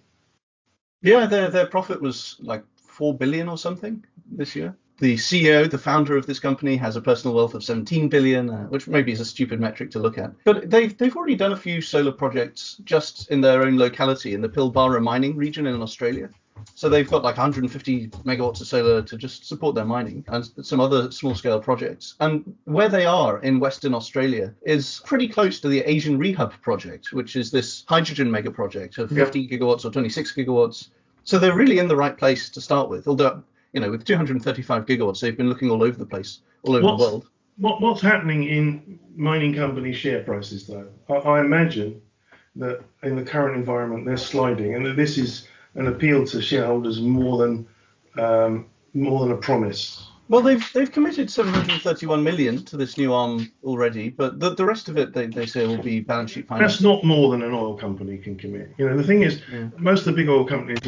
Yeah, 1.03 1.27
their 1.27 1.51
their 1.51 1.67
profit 1.67 2.01
was 2.01 2.37
like 2.41 2.65
four 2.77 3.17
billion 3.17 3.49
or 3.49 3.59
something 3.59 4.05
this 4.31 4.55
year. 4.55 4.77
The 5.01 5.15
CEO, 5.15 5.71
the 5.71 5.79
founder 5.79 6.17
of 6.17 6.27
this 6.27 6.41
company, 6.41 6.77
has 6.77 6.97
a 6.97 7.01
personal 7.01 7.37
wealth 7.37 7.55
of 7.55 7.63
17 7.63 8.09
billion, 8.09 8.51
uh, 8.51 8.65
which 8.65 8.89
maybe 8.89 9.13
is 9.13 9.21
a 9.21 9.25
stupid 9.25 9.61
metric 9.61 9.93
to 9.93 10.01
look 10.01 10.19
at. 10.19 10.33
But 10.45 10.71
they've 10.71 10.97
they've 10.97 11.17
already 11.17 11.37
done 11.37 11.53
a 11.53 11.57
few 11.57 11.81
solar 11.81 12.13
projects 12.13 12.81
just 12.85 13.31
in 13.31 13.41
their 13.41 13.63
own 13.63 13.77
locality 13.77 14.35
in 14.35 14.41
the 14.41 14.49
Pilbara 14.49 15.01
mining 15.01 15.37
region 15.37 15.67
in 15.67 15.83
Australia. 15.83 16.31
So 16.75 16.89
they've 16.89 17.09
got 17.09 17.23
like 17.23 17.37
150 17.37 18.09
megawatts 18.25 18.61
of 18.61 18.67
solar 18.67 19.03
to 19.03 19.17
just 19.17 19.47
support 19.47 19.75
their 19.75 19.85
mining 19.85 20.25
and 20.29 20.49
some 20.63 20.81
other 20.81 21.11
small 21.11 21.35
scale 21.35 21.61
projects. 21.61 22.15
And 22.21 22.55
where 22.65 22.89
they 22.89 23.05
are 23.07 23.41
in 23.41 23.61
Western 23.61 23.95
Australia 23.95 24.55
is 24.63 25.03
pretty 25.05 25.29
close 25.29 25.61
to 25.61 25.69
the 25.69 25.81
Asian 25.81 26.19
Rehab 26.19 26.53
project, 26.63 27.13
which 27.13 27.37
is 27.37 27.51
this 27.51 27.85
hydrogen 27.89 28.31
mega 28.31 28.51
project 28.51 28.99
of 28.99 29.11
Yeah. 29.11 29.25
50 29.25 29.49
gigawatts 29.49 29.85
or 29.85 29.91
26 29.91 30.35
gigawatts. 30.35 30.89
So 31.25 31.39
they're 31.39 31.55
really 31.57 31.79
in 31.79 31.89
the 31.89 31.97
right 31.97 32.17
place 32.17 32.49
to 32.51 32.61
start 32.61 32.89
with. 32.89 33.07
Although, 33.09 33.43
you 33.73 33.81
know, 33.81 33.91
with 33.91 34.05
235 34.05 34.87
gigawatts, 34.87 35.21
they've 35.21 35.37
been 35.37 35.49
looking 35.49 35.71
all 35.71 35.83
over 35.83 35.99
the 35.99 36.07
place, 36.07 36.41
all 36.63 36.75
over 36.77 36.85
What's- 36.87 37.03
the 37.05 37.09
world. 37.11 37.27
What, 37.61 37.81
what's 37.81 38.01
happening 38.01 38.45
in 38.45 39.01
mining 39.17 39.53
company 39.53 39.93
share 39.93 40.23
prices, 40.23 40.69
though? 40.69 40.87
I, 41.11 41.15
I 41.15 41.41
imagine 41.41 42.01
that 42.55 42.83
in 43.03 43.17
the 43.17 43.25
current 43.25 43.57
environment 43.57 44.07
they're 44.07 44.17
sliding, 44.17 44.77
and 44.77 44.87
that 44.87 44.95
this 44.97 45.19
is 45.19 45.49
an 45.79 45.87
appeal 45.87 46.27
to 46.27 46.43
shareholders 46.43 47.01
more 47.01 47.39
than 47.39 47.67
um, 48.19 48.67
more 48.95 49.21
than 49.21 49.33
a 49.33 49.37
promise. 49.37 50.07
Well, 50.29 50.43
they've 50.43 50.73
they've 50.75 50.91
committed 50.93 51.31
731 51.31 52.23
million 52.23 52.65
to 52.67 52.77
this 52.77 52.99
new 52.99 53.15
arm 53.15 53.51
already, 53.65 54.11
but 54.11 54.39
the, 54.41 54.55
the 54.55 54.65
rest 54.65 54.89
of 54.89 54.99
it 54.99 55.15
they, 55.15 55.27
they 55.27 55.47
say 55.47 55.67
will 55.67 55.83
be 55.83 56.01
balance 56.01 56.33
sheet 56.33 56.47
finance. 56.49 56.73
That's 56.73 56.83
not 56.83 57.03
more 57.05 57.31
than 57.31 57.43
an 57.43 57.55
oil 57.55 57.75
company 57.79 58.19
can 58.19 58.37
commit. 58.37 58.75
You 58.77 58.91
know, 58.91 58.97
the 58.97 59.05
thing 59.05 59.23
is, 59.23 59.41
Yeah. 59.51 59.69
most 59.79 60.01
of 60.01 60.07
the 60.07 60.13
big 60.13 60.29
oil 60.29 60.45
companies 60.45 60.81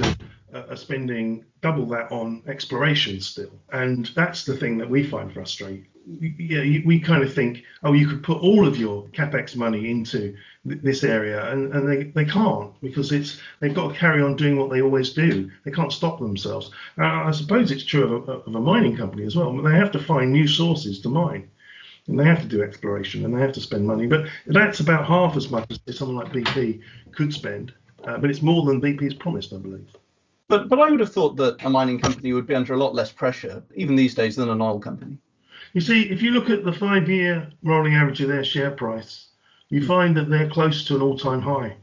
are, 0.52 0.66
are 0.68 0.76
spending 0.76 1.44
double 1.62 1.86
that 1.86 2.12
on 2.12 2.42
exploration 2.48 3.20
still, 3.20 3.52
and 3.72 4.06
that's 4.14 4.44
the 4.44 4.56
thing 4.56 4.76
that 4.78 4.90
we 4.90 5.06
find 5.06 5.32
frustrating. 5.32 5.86
Yeah, 6.18 6.80
we 6.84 7.00
kind 7.00 7.22
of 7.22 7.32
think, 7.32 7.62
oh, 7.82 7.92
you 7.92 8.08
could 8.08 8.22
put 8.22 8.42
all 8.42 8.66
of 8.66 8.76
your 8.76 9.06
capex 9.08 9.54
money 9.54 9.90
into 9.90 10.34
th- 10.66 10.82
this 10.82 11.04
area, 11.04 11.50
and, 11.52 11.72
and 11.72 11.88
they, 11.88 12.04
they 12.04 12.24
can't 12.24 12.72
because 12.80 13.12
it's 13.12 13.40
they've 13.60 13.74
got 13.74 13.92
to 13.92 13.98
carry 13.98 14.22
on 14.22 14.36
doing 14.36 14.56
what 14.56 14.70
they 14.70 14.82
always 14.82 15.12
do. 15.12 15.50
They 15.64 15.70
can't 15.70 15.92
stop 15.92 16.18
themselves. 16.18 16.70
Uh, 16.98 17.04
I 17.04 17.30
suppose 17.30 17.70
it's 17.70 17.84
true 17.84 18.16
of 18.16 18.28
a, 18.28 18.32
of 18.32 18.54
a 18.54 18.60
mining 18.60 18.96
company 18.96 19.24
as 19.24 19.36
well, 19.36 19.56
they 19.62 19.76
have 19.76 19.92
to 19.92 20.02
find 20.02 20.32
new 20.32 20.48
sources 20.48 21.00
to 21.02 21.08
mine 21.08 21.48
and 22.06 22.18
they 22.18 22.24
have 22.24 22.42
to 22.42 22.48
do 22.48 22.62
exploration 22.62 23.24
and 23.24 23.34
they 23.34 23.40
have 23.40 23.52
to 23.52 23.60
spend 23.60 23.86
money. 23.86 24.06
But 24.06 24.26
that's 24.46 24.80
about 24.80 25.06
half 25.06 25.36
as 25.36 25.50
much 25.50 25.78
as 25.86 25.98
someone 25.98 26.16
like 26.16 26.32
BP 26.32 26.80
could 27.12 27.32
spend. 27.32 27.72
Uh, 28.04 28.18
but 28.18 28.30
it's 28.30 28.42
more 28.42 28.64
than 28.64 28.80
BP's 28.80 29.14
promised, 29.14 29.52
I 29.52 29.58
believe. 29.58 29.88
But 30.48 30.68
but 30.68 30.80
I 30.80 30.90
would 30.90 31.00
have 31.00 31.12
thought 31.12 31.36
that 31.36 31.64
a 31.64 31.70
mining 31.70 32.00
company 32.00 32.32
would 32.32 32.46
be 32.46 32.54
under 32.54 32.74
a 32.74 32.78
lot 32.78 32.94
less 32.94 33.12
pressure, 33.12 33.62
even 33.76 33.94
these 33.94 34.14
days, 34.14 34.34
than 34.36 34.48
an 34.48 34.60
oil 34.60 34.80
company. 34.80 35.16
You 35.72 35.80
see, 35.80 36.10
if 36.10 36.20
you 36.22 36.32
look 36.32 36.50
at 36.50 36.64
the 36.64 36.72
five-year 36.72 37.48
rolling 37.62 37.94
average 37.94 38.20
of 38.20 38.28
their 38.28 38.44
share 38.44 38.72
price, 38.72 39.26
you 39.68 39.86
find 39.86 40.16
that 40.16 40.28
they're 40.28 40.50
close 40.50 40.84
to 40.86 40.96
an 40.96 41.02
all-time 41.02 41.40
high. 41.40 41.76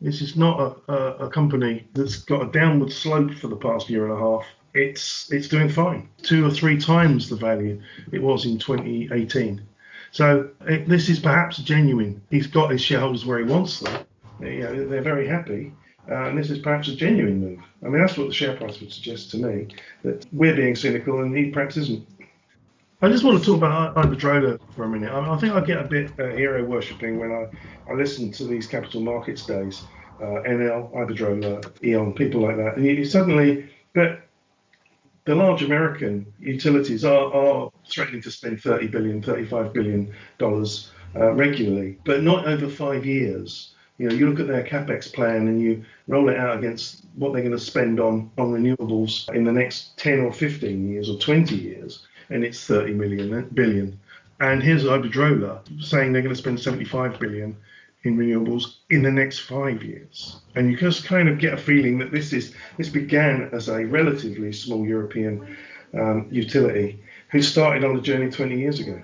This 0.00 0.20
is 0.20 0.36
not 0.36 0.58
a, 0.88 0.92
a, 0.92 1.26
a 1.26 1.30
company 1.30 1.86
that's 1.94 2.16
got 2.16 2.42
a 2.42 2.50
downward 2.50 2.90
slope 2.90 3.34
for 3.34 3.46
the 3.46 3.56
past 3.56 3.88
year 3.88 4.04
and 4.04 4.12
a 4.12 4.18
half. 4.18 4.44
It's 4.74 5.30
it's 5.30 5.48
doing 5.48 5.68
fine, 5.68 6.08
two 6.22 6.44
or 6.44 6.50
three 6.50 6.78
times 6.78 7.28
the 7.28 7.36
value 7.36 7.80
it 8.10 8.20
was 8.20 8.44
in 8.44 8.58
2018. 8.58 9.62
So 10.10 10.50
it, 10.66 10.88
this 10.88 11.08
is 11.08 11.20
perhaps 11.20 11.58
genuine. 11.58 12.20
He's 12.30 12.48
got 12.48 12.70
his 12.70 12.82
shareholders 12.82 13.24
where 13.24 13.38
he 13.38 13.44
wants 13.44 13.80
them. 13.80 14.04
They, 14.40 14.56
you 14.56 14.62
know, 14.62 14.88
they're 14.88 15.02
very 15.02 15.28
happy, 15.28 15.72
uh, 16.10 16.24
and 16.24 16.38
this 16.38 16.50
is 16.50 16.58
perhaps 16.58 16.88
a 16.88 16.96
genuine 16.96 17.40
move. 17.40 17.60
I 17.84 17.88
mean, 17.88 18.00
that's 18.00 18.18
what 18.18 18.28
the 18.28 18.34
share 18.34 18.56
price 18.56 18.80
would 18.80 18.92
suggest 18.92 19.30
to 19.32 19.36
me. 19.36 19.68
That 20.02 20.26
we're 20.32 20.56
being 20.56 20.74
cynical, 20.74 21.20
and 21.22 21.36
he 21.36 21.50
perhaps 21.50 21.76
isn't. 21.76 22.06
I 23.04 23.08
just 23.08 23.24
want 23.24 23.40
to 23.40 23.44
talk 23.44 23.56
about 23.56 23.96
Iberdrola 23.96 24.60
for 24.76 24.84
a 24.84 24.88
minute. 24.88 25.10
I, 25.10 25.34
I 25.34 25.36
think 25.36 25.54
I 25.54 25.60
get 25.60 25.78
a 25.78 25.88
bit 25.88 26.12
uh, 26.20 26.28
hero 26.36 26.64
worshipping 26.64 27.18
when 27.18 27.32
I, 27.32 27.48
I 27.90 27.94
listen 27.94 28.30
to 28.30 28.44
these 28.44 28.68
capital 28.68 29.00
markets 29.00 29.44
days, 29.44 29.82
uh, 30.20 30.46
Enel, 30.46 30.88
Iberdrola, 30.94 31.82
E.ON, 31.82 32.12
people 32.12 32.42
like 32.42 32.56
that. 32.58 32.76
And 32.76 32.86
you, 32.86 32.92
you 32.92 33.04
suddenly, 33.04 33.68
but 33.92 34.20
the 35.24 35.34
large 35.34 35.64
American 35.64 36.32
utilities 36.38 37.04
are, 37.04 37.34
are 37.34 37.72
threatening 37.90 38.22
to 38.22 38.30
spend 38.30 38.62
30 38.62 38.86
billion, 38.86 39.20
35 39.20 39.72
billion 39.72 40.14
dollars 40.38 40.92
uh, 41.16 41.32
regularly, 41.32 41.98
but 42.04 42.22
not 42.22 42.46
over 42.46 42.68
five 42.68 43.04
years. 43.04 43.74
You 43.98 44.08
know, 44.08 44.14
you 44.14 44.30
look 44.30 44.38
at 44.38 44.46
their 44.46 44.62
capex 44.62 45.12
plan 45.12 45.48
and 45.48 45.60
you 45.60 45.84
roll 46.06 46.28
it 46.28 46.36
out 46.36 46.56
against 46.56 47.04
what 47.16 47.32
they're 47.32 47.42
going 47.42 47.50
to 47.50 47.58
spend 47.58 47.98
on 47.98 48.30
on 48.38 48.52
renewables 48.52 49.28
in 49.34 49.42
the 49.42 49.52
next 49.52 49.98
10 49.98 50.20
or 50.20 50.32
15 50.32 50.88
years 50.88 51.10
or 51.10 51.18
20 51.18 51.56
years, 51.56 52.06
and 52.32 52.44
it's 52.44 52.64
30 52.64 52.94
million 52.94 53.48
billion. 53.54 53.98
And 54.40 54.62
here's 54.62 54.84
Iberdrola 54.84 55.82
saying 55.82 56.12
they're 56.12 56.22
going 56.22 56.34
to 56.34 56.40
spend 56.40 56.60
75 56.60 57.20
billion 57.20 57.56
in 58.04 58.16
renewables 58.16 58.76
in 58.90 59.02
the 59.02 59.10
next 59.10 59.40
five 59.40 59.82
years. 59.82 60.40
And 60.54 60.70
you 60.70 60.76
just 60.76 61.04
kind 61.04 61.28
of 61.28 61.38
get 61.38 61.54
a 61.54 61.56
feeling 61.56 61.98
that 61.98 62.10
this 62.10 62.32
is 62.32 62.54
this 62.76 62.88
began 62.88 63.50
as 63.52 63.68
a 63.68 63.84
relatively 63.84 64.52
small 64.52 64.84
European 64.84 65.56
um, 65.94 66.28
utility 66.30 66.98
who 67.30 67.40
started 67.42 67.84
on 67.84 67.94
the 67.94 68.02
journey 68.02 68.30
20 68.30 68.58
years 68.58 68.80
ago. 68.80 69.00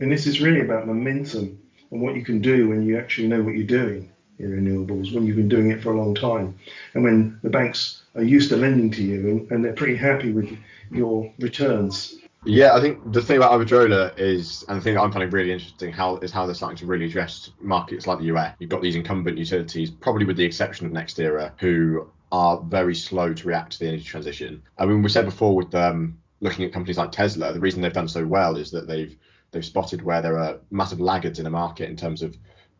And 0.00 0.10
this 0.10 0.26
is 0.26 0.40
really 0.40 0.60
about 0.60 0.86
momentum 0.86 1.58
and 1.90 2.02
what 2.02 2.16
you 2.16 2.24
can 2.24 2.40
do 2.40 2.68
when 2.68 2.86
you 2.86 2.98
actually 2.98 3.28
know 3.28 3.42
what 3.42 3.54
you're 3.54 3.66
doing 3.66 4.10
in 4.38 4.50
renewables, 4.50 5.14
when 5.14 5.24
you've 5.24 5.36
been 5.36 5.48
doing 5.48 5.70
it 5.70 5.82
for 5.82 5.92
a 5.92 5.96
long 5.96 6.14
time, 6.14 6.58
and 6.94 7.04
when 7.04 7.38
the 7.42 7.50
banks 7.50 8.02
are 8.14 8.22
used 8.22 8.48
to 8.50 8.56
lending 8.56 8.90
to 8.90 9.02
you 9.02 9.20
and, 9.28 9.50
and 9.50 9.64
they're 9.64 9.72
pretty 9.72 9.96
happy 9.96 10.32
with 10.32 10.50
your 10.90 11.32
returns. 11.38 12.16
Yeah, 12.44 12.74
I 12.74 12.80
think 12.80 13.12
the 13.12 13.22
thing 13.22 13.36
about 13.36 13.52
Iberdrola 13.52 14.18
is, 14.18 14.64
and 14.68 14.78
the 14.78 14.82
thing 14.82 14.94
that 14.94 15.00
I'm 15.00 15.12
finding 15.12 15.30
really 15.30 15.52
interesting, 15.52 15.92
how 15.92 16.16
is 16.16 16.32
how 16.32 16.44
they're 16.44 16.56
starting 16.56 16.78
to 16.78 16.86
really 16.86 17.06
address 17.06 17.50
markets 17.60 18.08
like 18.08 18.18
the 18.18 18.24
US. 18.34 18.56
You've 18.58 18.70
got 18.70 18.82
these 18.82 18.96
incumbent 18.96 19.38
utilities, 19.38 19.90
probably 19.90 20.24
with 20.24 20.36
the 20.36 20.44
exception 20.44 20.86
of 20.86 20.92
NextEra, 20.92 21.52
who 21.58 22.10
are 22.32 22.60
very 22.62 22.96
slow 22.96 23.32
to 23.32 23.46
react 23.46 23.72
to 23.72 23.78
the 23.78 23.86
energy 23.86 24.04
transition. 24.04 24.62
I 24.76 24.86
mean, 24.86 25.02
we 25.02 25.08
said 25.08 25.24
before 25.24 25.54
with 25.54 25.72
um, 25.74 26.18
looking 26.40 26.64
at 26.64 26.72
companies 26.72 26.98
like 26.98 27.12
Tesla, 27.12 27.52
the 27.52 27.60
reason 27.60 27.80
they've 27.80 27.92
done 27.92 28.08
so 28.08 28.26
well 28.26 28.56
is 28.56 28.72
that 28.72 28.88
they've 28.88 29.16
they've 29.52 29.64
spotted 29.64 30.02
where 30.02 30.22
there 30.22 30.38
are 30.38 30.58
massive 30.70 30.98
laggards 30.98 31.38
in 31.38 31.44
the 31.44 31.50
market 31.50 31.90
in 31.90 31.96
terms 31.96 32.22
of 32.22 32.36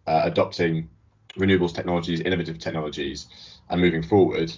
uh, 0.07 0.23
adopting 0.25 0.89
renewables 1.37 1.75
technologies, 1.75 2.21
innovative 2.21 2.59
technologies, 2.59 3.29
and 3.69 3.81
moving 3.81 4.03
forward. 4.03 4.53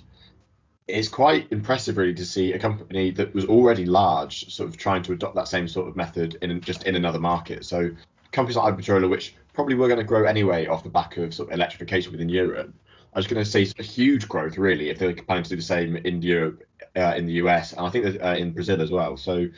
It's 0.87 1.09
quite 1.09 1.51
impressive, 1.51 1.97
really, 1.97 2.15
to 2.15 2.27
see 2.27 2.53
a 2.53 2.59
company 2.59 3.11
that 3.13 3.35
was 3.35 3.47
already 3.47 3.87
large 3.87 4.53
sort 4.53 4.69
of 4.69 4.77
trying 4.77 5.03
to 5.05 5.13
adopt 5.13 5.35
that 5.37 5.49
same 5.49 5.67
sort 5.67 5.89
of 5.89 5.97
method 5.97 6.37
in 6.43 6.61
just 6.61 6.85
in 6.85 6.95
another 6.95 7.19
market. 7.19 7.65
So 7.65 7.91
companies 8.33 8.57
like 8.57 8.75
Iberdrola, 8.75 9.09
which 9.09 9.35
probably 9.55 9.77
were 9.77 9.89
going 9.89 9.99
to 9.99 10.05
grow 10.05 10.25
anyway 10.25 10.67
off 10.67 10.83
the 10.83 10.91
back 10.91 11.17
of 11.17 11.33
sort 11.33 11.49
of 11.49 11.55
electrification 11.55 12.13
within 12.13 12.29
Europe, 12.29 12.75
I 13.15 13.19
was 13.19 13.27
going 13.27 13.43
to 13.43 13.49
see 13.49 13.65
huge 13.83 14.29
growth 14.29 14.59
really 14.59 14.91
if 14.91 14.99
they're 14.99 15.15
planning 15.15 15.45
to 15.45 15.51
do 15.51 15.57
the 15.57 15.63
same 15.63 15.97
in 15.97 16.21
Europe, 16.21 16.65
uh, 16.97 17.15
in 17.17 17.27
the 17.27 17.35
US, 17.35 17.73
and 17.73 17.87
I 17.87 17.91
think 17.91 18.05
that, 18.05 18.23
uh, 18.23 18.35
in 18.35 18.53
Brazil 18.53 18.83
as 18.83 18.91
well. 18.91 19.17
So 19.17 19.49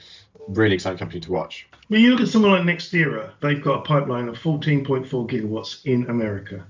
really 0.48 0.74
exciting 0.74 0.98
company 0.98 1.20
to 1.20 1.32
watch. 1.32 1.66
When 1.88 2.02
you 2.02 2.10
look 2.10 2.20
at 2.20 2.28
someone 2.28 2.52
like 2.52 2.62
NextEra, 2.62 3.32
they've 3.40 3.62
got 3.62 3.78
a 3.78 3.82
pipeline 3.82 4.28
of 4.28 4.38
14.4 4.38 5.06
gigawatts 5.28 5.84
in 5.86 6.08
America. 6.08 6.66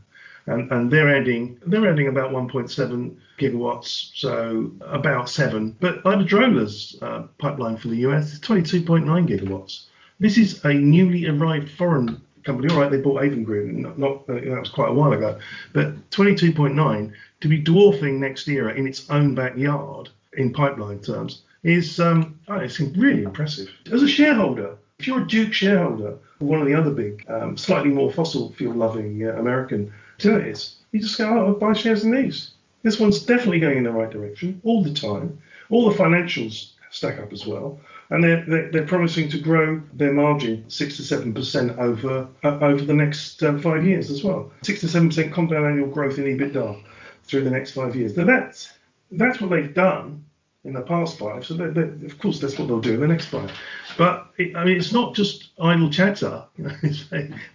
And, 0.47 0.71
and 0.71 0.91
they're 0.91 1.15
adding 1.15 1.59
they're 1.67 1.91
adding 1.91 2.09
about 2.09 2.31
1.7 2.31 3.17
gigawatts, 3.39 4.11
so 4.15 4.71
about 4.81 5.29
seven. 5.29 5.77
But 5.81 6.03
Iberdrola's 6.05 6.97
uh, 7.03 7.25
pipeline 7.39 7.77
for 7.77 7.89
the 7.89 7.97
US 8.09 8.33
is 8.33 8.41
22.9 8.41 9.05
gigawatts. 9.29 9.87
This 10.21 10.39
is 10.39 10.65
a 10.65 10.73
newly 10.73 11.27
arrived 11.27 11.71
foreign 11.71 12.21
company. 12.45 12.73
All 12.73 12.81
right, 12.81 12.91
they 12.91 13.01
bought 13.01 13.23
Avangrid, 13.23 13.73
not, 13.73 13.99
not 13.99 14.23
uh, 14.29 14.35
that 14.35 14.61
was 14.61 14.71
quite 14.71 14.91
a 14.91 14.95
while 14.95 15.13
ago, 15.13 15.39
but 15.73 16.11
22.9 16.11 17.13
to 17.41 17.49
be 17.49 17.59
dwarfing 17.59 18.21
NextEra 18.21 18.77
in 18.77 18.87
its 18.87 19.11
own 19.11 19.35
backyard 19.35 20.09
in 20.35 20.53
pipeline 20.53 21.01
terms 21.01 21.43
is 21.63 21.99
um, 21.99 22.39
oh, 22.49 22.67
really 22.97 23.25
impressive. 23.25 23.69
As 23.93 24.03
a 24.03 24.09
shareholder, 24.09 24.77
if 24.99 25.07
you're 25.07 25.23
a 25.23 25.27
Duke 25.27 25.53
shareholder 25.53 26.17
one 26.39 26.61
of 26.61 26.67
the 26.67 26.75
other 26.75 26.91
big, 26.91 27.25
um, 27.29 27.57
slightly 27.57 27.91
more 27.91 28.13
fossil 28.13 28.53
fuel 28.53 28.75
loving 28.75 29.27
uh, 29.27 29.33
American 29.33 29.93
utilities, 30.19 30.77
you 30.93 31.01
just 31.01 31.19
go, 31.19 31.47
oh, 31.47 31.55
buy 31.55 31.73
shares 31.73 32.05
in 32.05 32.13
these. 32.13 32.53
This 32.83 33.01
one's 33.01 33.21
definitely 33.21 33.61
going 33.61 33.79
in 33.79 33.85
the 33.85 33.91
right 33.91 34.11
direction 34.11 34.61
all 34.65 34.83
the 34.83 34.95
time. 34.95 35.39
All 35.71 35.91
the 35.91 35.97
financials 35.97 36.71
stack 36.91 37.19
up 37.19 37.33
as 37.33 37.47
well 37.47 37.81
and 38.11 38.23
they're, 38.23 38.45
they're, 38.47 38.71
they're, 38.71 38.87
promising 38.87 39.29
to 39.29 39.39
grow 39.39 39.83
their 39.93 40.13
margin 40.13 40.65
six 40.69 40.97
to 40.97 41.03
seven 41.03 41.35
percent 41.35 41.77
over 41.79 42.29
uh, 42.45 42.59
over 42.61 42.85
the 42.85 42.95
next 42.95 43.43
um, 43.43 43.61
five 43.61 43.85
years 43.85 44.11
as 44.11 44.23
well. 44.23 44.51
Six 44.63 44.81
to 44.81 44.89
seven 44.89 45.09
percent 45.09 45.33
compound 45.33 45.67
annual 45.67 45.89
growth 45.89 46.19
in 46.19 46.25
EBITDA 46.25 46.83
through 47.25 47.45
the 47.45 47.51
next 47.51 47.73
five 47.73 47.97
years. 47.97 48.17
Now 48.17 48.25
that's 48.25 48.73
that's 49.11 49.41
what 49.41 49.51
they've 49.51 49.75
done 49.75 50.25
in 50.67 50.73
the 50.73 50.83
past 50.83 51.19
five. 51.19 51.47
So 51.47 51.55
they're, 51.55 51.71
they're, 51.71 51.95
of 52.05 52.19
course 52.19 52.41
that's 52.41 52.59
what 52.59 52.67
they'll 52.69 52.81
do 52.81 52.95
in 52.95 53.01
the 53.01 53.07
next 53.07 53.27
five. 53.27 53.53
But 53.97 54.27
it, 54.37 54.57
I 54.57 54.65
mean, 54.65 54.77
it's 54.77 54.93
not 54.93 55.15
just 55.15 55.51
idle 55.61 55.91
chatter. 55.91 56.45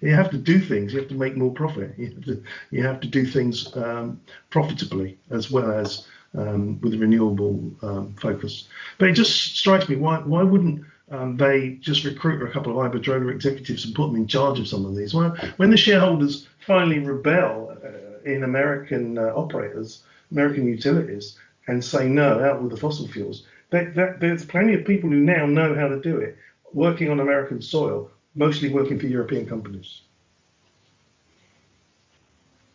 You, 0.01 0.15
have 0.15 0.31
to 0.31 0.37
do 0.37 0.59
things. 0.59 0.93
You 0.93 0.99
have 0.99 1.09
to 1.09 1.15
make 1.15 1.35
more 1.35 1.51
profit. 1.51 1.93
You 1.97 2.07
have 2.07 2.25
to, 2.25 2.43
you 2.71 2.83
have 2.83 2.99
to 3.01 3.07
do 3.07 3.25
things 3.25 3.75
um, 3.75 4.19
profitably 4.49 5.17
as 5.29 5.51
well 5.51 5.71
as 5.71 6.07
um, 6.35 6.79
with 6.81 6.93
a 6.93 6.97
renewable 6.97 7.71
um, 7.81 8.15
focus. 8.19 8.67
But 8.97 9.09
it 9.09 9.13
just 9.13 9.57
strikes 9.57 9.89
me 9.89 9.97
why 9.97 10.19
why 10.19 10.43
wouldn't 10.43 10.85
um, 11.11 11.37
they 11.37 11.77
just 11.81 12.05
recruit 12.05 12.41
a 12.47 12.51
couple 12.51 12.79
of 12.79 12.91
Iberdrola 12.91 13.31
executives 13.31 13.85
and 13.85 13.93
put 13.93 14.07
them 14.07 14.15
in 14.15 14.27
charge 14.27 14.59
of 14.59 14.67
some 14.67 14.85
of 14.85 14.95
these? 14.95 15.13
Well, 15.13 15.35
when 15.57 15.69
the 15.69 15.77
shareholders 15.77 16.47
finally 16.65 16.99
rebel 16.99 17.77
uh, 17.83 18.29
in 18.29 18.43
American 18.43 19.17
uh, 19.17 19.33
operators, 19.35 20.03
American 20.31 20.65
utilities, 20.65 21.37
and 21.71 21.83
say 21.83 22.07
no, 22.07 22.43
out 22.43 22.61
with 22.61 22.71
the 22.71 22.77
fossil 22.77 23.07
fuels, 23.07 23.43
there's 23.69 24.45
plenty 24.45 24.73
of 24.73 24.85
people 24.85 25.09
who 25.09 25.15
now 25.15 25.45
know 25.45 25.73
how 25.73 25.87
to 25.87 25.99
do 26.01 26.17
it, 26.17 26.37
working 26.73 27.09
on 27.09 27.21
American 27.21 27.61
soil, 27.61 28.11
mostly 28.35 28.69
working 28.69 28.99
for 28.99 29.07
European 29.07 29.47
companies. 29.47 30.01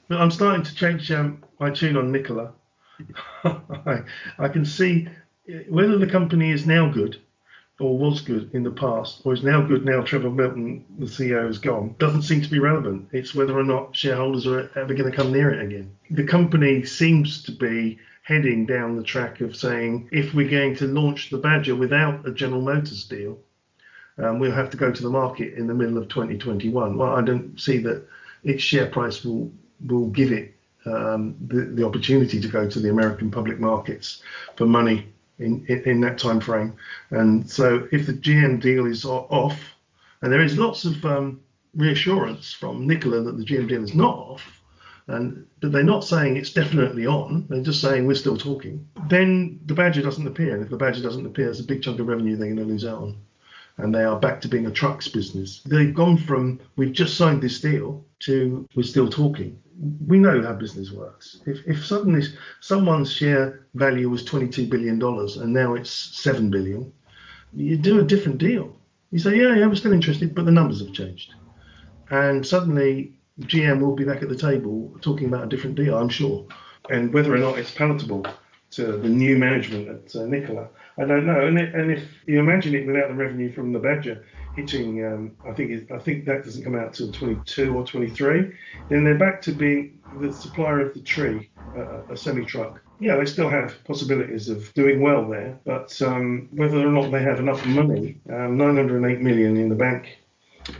I'm 0.09 0.31
starting 0.31 0.63
to 0.63 0.75
change 0.75 1.11
um, 1.11 1.45
my 1.61 1.71
tune 1.71 1.97
on 1.97 2.11
Nikola. 2.11 2.53
I, 3.45 4.03
I 4.39 4.49
can 4.49 4.65
see 4.65 5.09
whether 5.69 5.99
the 5.99 6.07
company 6.07 6.51
is 6.51 6.67
now 6.67 6.91
good 6.91 7.21
or 7.79 7.99
was 7.99 8.23
good 8.23 8.51
in 8.55 8.63
the 8.63 8.71
past 8.71 9.21
or 9.25 9.35
is 9.35 9.43
now 9.43 9.61
good 9.61 9.85
now 9.85 10.01
Trevor 10.01 10.31
Milton, 10.31 10.85
the 10.99 11.07
CEO, 11.07 11.49
is 11.51 11.59
gone, 11.59 11.95
doesn't 11.99 12.23
seem 12.23 12.41
to 12.41 12.51
be 12.51 12.59
relevant. 12.59 13.09
It's 13.13 13.35
whether 13.35 13.59
or 13.59 13.65
not 13.65 13.95
shareholders 13.95 14.47
are 14.47 14.71
ever 14.77 14.95
going 14.95 15.11
to 15.11 15.17
come 15.17 15.33
near 15.33 15.51
it 15.51 15.63
again. 15.63 15.95
The 16.11 16.25
company 16.25 16.85
seems 16.85 17.43
to 17.43 17.53
be 17.53 17.99
heading 18.27 18.67
down 18.67 18.97
the 18.97 19.05
track 19.05 19.41
of 19.41 19.55
saying 19.55 20.09
if 20.11 20.35
we're 20.35 20.51
going 20.51 20.75
to 20.75 20.85
launch 20.89 21.31
the 21.31 21.39
Badger 21.39 21.77
without 21.77 22.27
a 22.27 22.33
General 22.33 22.61
Motors 22.61 23.05
deal, 23.05 23.39
um, 24.19 24.41
we'll 24.41 24.51
have 24.51 24.69
to 24.71 24.77
go 24.77 24.91
to 24.91 25.03
the 25.03 25.09
market 25.09 25.55
in 25.55 25.69
the 25.69 25.75
middle 25.75 25.97
of 25.97 26.09
2021. 26.09 26.97
Well, 26.97 27.15
I 27.15 27.23
don't 27.23 27.57
see 27.61 27.79
that 27.79 28.05
its 28.43 28.65
share 28.65 28.87
price 28.87 29.25
will 29.25 29.53
will 29.87 30.09
give 30.09 30.33
it 30.33 30.53
um, 30.87 31.37
the, 31.47 31.67
the 31.67 31.87
opportunity 31.87 32.41
to 32.41 32.49
go 32.49 32.69
to 32.69 32.81
the 32.81 32.91
American 32.91 33.31
public 33.31 33.61
markets 33.61 34.23
for 34.57 34.67
money 34.67 35.07
in, 35.39 35.65
in, 35.69 35.83
in, 35.85 36.01
that 36.01 36.19
time 36.19 36.41
frame. 36.41 36.75
And 37.11 37.49
so 37.49 37.87
if 37.93 38.07
the 38.07 38.15
GM 38.15 38.61
deal 38.61 38.87
is 38.87 39.05
off, 39.05 39.61
and 40.23 40.33
there 40.33 40.43
is 40.43 40.59
lots 40.59 40.85
of 40.85 41.05
um, 41.05 41.41
reassurance 41.77 42.53
from 42.53 42.87
Nikola 42.89 43.21
that 43.21 43.37
the 43.37 43.45
GM 43.45 43.69
deal 43.69 43.85
is 43.85 43.95
not 43.95 44.17
off, 44.17 44.43
and 45.09 45.47
but 45.61 45.73
they're 45.73 45.83
not 45.83 46.05
saying 46.05 46.37
it's 46.37 46.53
definitely 46.53 47.07
on. 47.07 47.47
They're 47.49 47.63
just 47.63 47.81
saying 47.81 48.07
we're 48.07 48.15
still 48.15 48.37
talking. 48.37 48.87
Then 49.09 49.61
the 49.67 49.75
badger 49.75 50.03
doesn't 50.03 50.27
appear, 50.27 50.55
and 50.55 50.63
if 50.63 50.71
the 50.71 50.77
badger 50.77 51.03
doesn't 51.03 51.27
appear, 51.27 51.51
it's 51.51 51.61
a 51.61 51.65
big 51.65 51.83
chunk 51.83 52.01
of 52.01 52.09
revenue 52.09 52.37
they're 52.37 52.49
going 52.49 52.59
to 52.59 52.65
lose 52.65 52.85
out 52.85 53.03
on. 53.03 53.17
And 53.79 53.95
they 53.95 54.05
are 54.05 54.19
back 54.19 54.41
to 54.41 54.49
being 54.49 54.67
a 54.67 54.71
trucks 54.71 55.07
business. 55.07 55.61
They've 55.67 55.95
gone 55.95 56.17
from 56.17 56.61
we've 56.77 56.93
just 56.93 57.17
signed 57.17 57.43
this 57.43 57.61
deal 57.61 58.05
to 58.21 58.67
we're 58.75 58.83
still 58.83 59.09
talking 59.09 59.59
we 60.07 60.19
know 60.19 60.43
how 60.43 60.55
business 60.55 60.91
works. 60.91 61.41
If, 61.47 61.67
if 61.67 61.85
suddenly 61.85 62.23
someone's 62.61 63.13
share 63.13 63.67
value 63.75 64.09
was 64.09 64.25
$22 64.25 64.71
billion 64.71 65.03
and 65.03 65.53
now 65.53 65.75
it's 65.75 65.91
7 65.91 66.51
billion, 66.51 66.93
you 67.53 67.77
do 67.77 68.01
a 68.01 68.05
different 68.05 68.39
deal. 68.39 68.77
You 69.11 69.19
say, 69.19 69.37
yeah, 69.37 69.55
yeah, 69.55 69.67
we're 69.67 69.75
still 69.75 69.93
interested, 69.93 70.35
but 70.35 70.45
the 70.45 70.53
numbers 70.53 70.81
have 70.81 70.93
changed. 70.93 71.35
And 72.11 72.47
suddenly 72.47 73.16
GM 73.41 73.81
will 73.81 73.95
be 73.95 74.05
back 74.05 74.23
at 74.23 74.29
the 74.29 74.37
table 74.37 74.95
talking 75.01 75.27
about 75.27 75.45
a 75.45 75.49
different 75.49 75.77
deal, 75.77 75.97
I'm 75.97 76.09
sure. 76.09 76.47
And 76.89 77.13
whether 77.13 77.35
or 77.35 77.39
not 77.39 77.59
it's 77.59 77.71
palatable 77.71 78.27
to 78.73 78.97
the 78.97 79.09
new 79.09 79.37
management 79.37 79.89
at 79.89 80.17
uh, 80.17 80.27
Nikola, 80.27 80.69
I 80.99 81.05
don't 81.05 81.27
know. 81.27 81.47
And, 81.47 81.59
it, 81.59 81.75
and 81.75 81.91
if 81.91 82.05
you 82.27 82.39
imagine 82.39 82.75
it 82.75 82.87
without 82.87 83.09
the 83.09 83.15
revenue 83.15 83.53
from 83.53 83.73
the 83.73 83.79
Badger, 83.79 84.25
hitting, 84.57 85.05
um, 85.05 85.37
I 85.47 85.53
think 85.53 85.91
I 85.91 85.99
think 85.99 86.25
that 86.25 86.45
doesn't 86.45 86.65
come 86.65 86.75
out 86.75 86.95
till 86.95 87.13
22 87.13 87.77
or 87.77 87.85
23. 87.85 88.53
Then 88.89 89.05
they're 89.05 89.19
back 89.19 89.43
to 89.43 89.53
being 89.53 89.99
the 90.21 90.33
supplier 90.33 90.81
of 90.81 90.95
the 90.95 91.01
Tre, 91.01 91.49
uh, 91.77 92.03
a 92.11 92.17
semi 92.17 92.45
truck. 92.45 92.81
Yeah, 92.99 93.17
they 93.17 93.27
still 93.27 93.51
have 93.51 93.85
possibilities 93.85 94.49
of 94.49 94.73
doing 94.73 95.03
well 95.03 95.29
there, 95.29 95.59
but 95.65 96.01
um, 96.01 96.49
whether 96.53 96.79
or 96.79 96.91
not 96.91 97.11
they 97.11 97.23
have 97.23 97.39
enough 97.39 97.65
money, 97.67 98.19
um, 98.31 98.57
908 98.57 99.21
million 99.21 99.59
in 99.59 99.69
the 99.69 99.75
bank. 99.75 100.17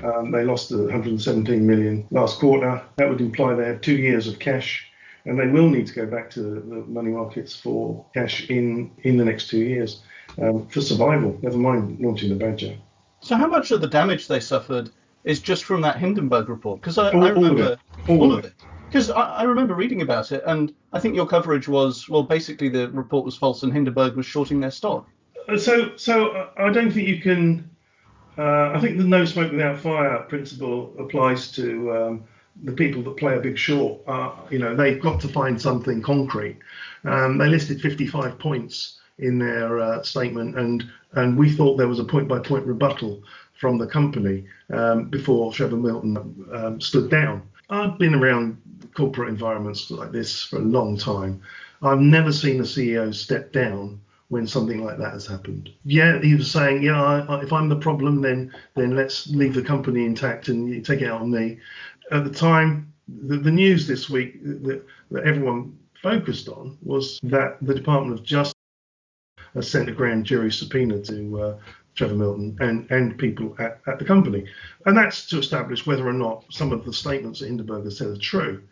Um, 0.03 0.31
they 0.31 0.45
lost 0.45 0.69
the 0.69 0.79
117 0.79 1.67
million 1.67 2.07
last 2.11 2.39
quarter. 2.39 2.83
That 2.97 3.09
would 3.09 3.21
imply 3.21 3.55
they 3.55 3.67
have 3.67 3.81
two 3.81 3.97
years 3.97 4.27
of 4.27 4.39
cash 4.39 4.91
and 5.27 5.39
they 5.39 5.47
will 5.47 5.69
need 5.69 5.87
to 5.89 5.95
go 5.95 6.07
back 6.07 6.31
to 6.31 6.41
the 6.41 6.61
money 6.87 7.11
markets 7.11 7.55
for 7.55 8.07
cash 8.15 8.49
in 8.49 8.91
in 9.03 9.17
the 9.17 9.25
next 9.25 9.49
two 9.49 9.59
years 9.59 10.03
um, 10.41 10.67
for 10.69 10.81
survival. 10.81 11.39
Never 11.43 11.59
mind 11.59 12.01
launching 12.01 12.31
the 12.31 12.37
Badger. 12.37 12.77
So 13.21 13.37
how 13.37 13.49
much 13.49 13.71
of 13.73 13.81
the 13.81 13.89
damage 13.89 14.29
they 14.29 14.41
suffered 14.41 14.91
is 15.25 15.41
just 15.41 15.65
from 15.65 15.81
that 15.83 15.99
Hindenburg 15.99 16.49
report? 16.49 16.81
Because 16.81 16.99
I, 16.99 17.11
I, 17.11 17.29
remember 17.29 17.41
all 17.41 17.53
of 17.53 17.59
it. 17.59 17.79
All, 18.09 18.39
of 18.39 18.45
it. 18.45 18.55
Because 18.87 19.11
I, 19.11 19.21
I, 19.21 19.43
remember 19.43 19.75
reading 19.75 20.03
about 20.03 20.31
it, 20.31 20.45
and 20.47 20.73
I 20.93 21.01
think 21.01 21.17
your 21.17 21.27
coverage 21.27 21.67
was 21.67 22.09
well, 22.09 22.23
basically 22.23 22.69
the 22.69 22.89
report 22.91 23.25
was 23.25 23.37
false, 23.37 23.63
and 23.65 23.73
Hindenburg 23.73 24.15
was 24.15 24.27
shorting 24.27 24.61
their 24.61 24.71
stock. 24.71 25.09
So, 25.59 25.97
so 25.97 26.29
uh, 26.29 26.51
I 26.57 26.71
don't 26.71 26.93
think 26.93 27.09
you 27.09 27.21
can. 27.21 27.69
Uh, 28.39 28.73
I 28.75 28.81
think 28.81 28.99
the 28.99 29.05
no 29.05 29.25
smoke 29.25 29.53
without 29.53 29.79
fire 29.79 30.19
principle 30.29 30.95
applies 30.99 31.51
to 31.53 31.93
um, 31.93 32.25
the 32.63 32.73
people 32.73 33.03
that 33.03 33.17
play 33.17 33.37
a 33.37 33.41
big 33.41 33.59
short. 33.59 34.01
Uh, 34.07 34.33
you 34.51 34.59
know, 34.59 34.75
they've 34.75 35.01
got 35.01 35.21
to 35.23 35.29
find 35.29 35.61
something 35.61 36.03
concrete. 36.03 36.59
Um, 37.05 37.39
they 37.39 37.49
listed 37.49 37.81
55 37.81 38.39
points 38.39 39.01
in 39.19 39.39
their 39.39 39.81
uh, 39.81 40.03
statement, 40.03 40.59
and 40.59 40.85
and 41.13 41.39
we 41.39 41.51
thought 41.51 41.77
there 41.77 41.89
was 41.89 41.99
a 41.99 42.05
point-by-point 42.05 42.67
rebuttal 42.67 43.23
from 43.55 43.79
the 43.79 43.87
company 43.87 44.45
um, 44.71 45.09
before 45.09 45.53
Trevor 45.53 45.77
Milton 45.77 46.47
um, 46.53 46.81
stood 46.81 47.11
down. 47.11 47.43
I've 47.71 47.99
been 47.99 48.15
around 48.15 48.61
corporate 48.95 49.31
environments 49.31 49.91
like 49.91 50.13
this 50.13 50.43
for 50.43 50.57
a 50.57 50.63
long 50.63 50.99
time. 50.99 51.41
I've 51.83 52.01
never 52.01 52.33
seen 52.33 52.61
a 52.61 52.65
CEO 52.65 53.15
step 53.15 53.53
down 53.53 54.01
when 54.29 54.47
something 54.47 54.85
like 54.85 54.99
that 54.99 55.13
has 55.13 55.27
happened. 55.27 55.71
Yeah, 55.85 56.21
he 56.21 56.35
was 56.35 56.51
saying, 56.51 56.83
yeah, 56.83 57.03
I, 57.03 57.41
if 57.43 57.53
I'm 57.53 57.69
the 57.69 57.77
problem, 57.77 58.21
then 58.21 58.53
then 58.75 58.97
let's 58.97 59.29
leave 59.29 59.55
the 59.55 59.63
company 59.63 60.05
intact 60.05 60.49
and 60.49 60.85
take 60.85 61.01
it 61.03 61.09
out 61.09 61.21
on 61.21 61.31
me. 61.31 61.59
At 62.11 62.25
the 62.25 62.31
time, 62.31 62.93
the, 63.09 63.37
the 63.37 63.51
news 63.51 63.87
this 63.87 64.11
week 64.11 64.43
that, 64.43 64.85
that 65.11 65.25
everyone 65.25 65.79
focused 66.03 66.49
on 66.49 66.77
was 66.83 67.19
that 67.23 67.59
the 67.63 67.75
Department 67.75 68.19
of 68.19 68.25
Justice 68.25 68.55
has 69.55 69.71
sent 69.71 69.89
a 69.89 69.93
grand 69.93 70.25
jury 70.25 70.53
subpoena 70.53 71.01
to 71.03 71.41
uh, 71.41 71.59
Trevor 71.95 72.15
Milton 72.15 72.57
and, 72.61 72.91
and 72.91 73.19
people 73.19 73.57
at, 73.59 73.81
at 73.87 73.99
the 73.99 74.05
company. 74.05 74.47
And 74.85 74.97
that's 74.97 75.27
to 75.29 75.39
establish 75.39 75.87
whether 75.87 76.07
or 76.07 76.13
not 76.13 76.45
some 76.51 76.73
of 76.73 76.85
the 76.85 76.93
statements 76.93 77.41
that 77.41 77.47
Hindenburg 77.47 77.85
has 77.85 77.99
said 77.99 78.09
are 78.09 78.19
true. 78.19 78.63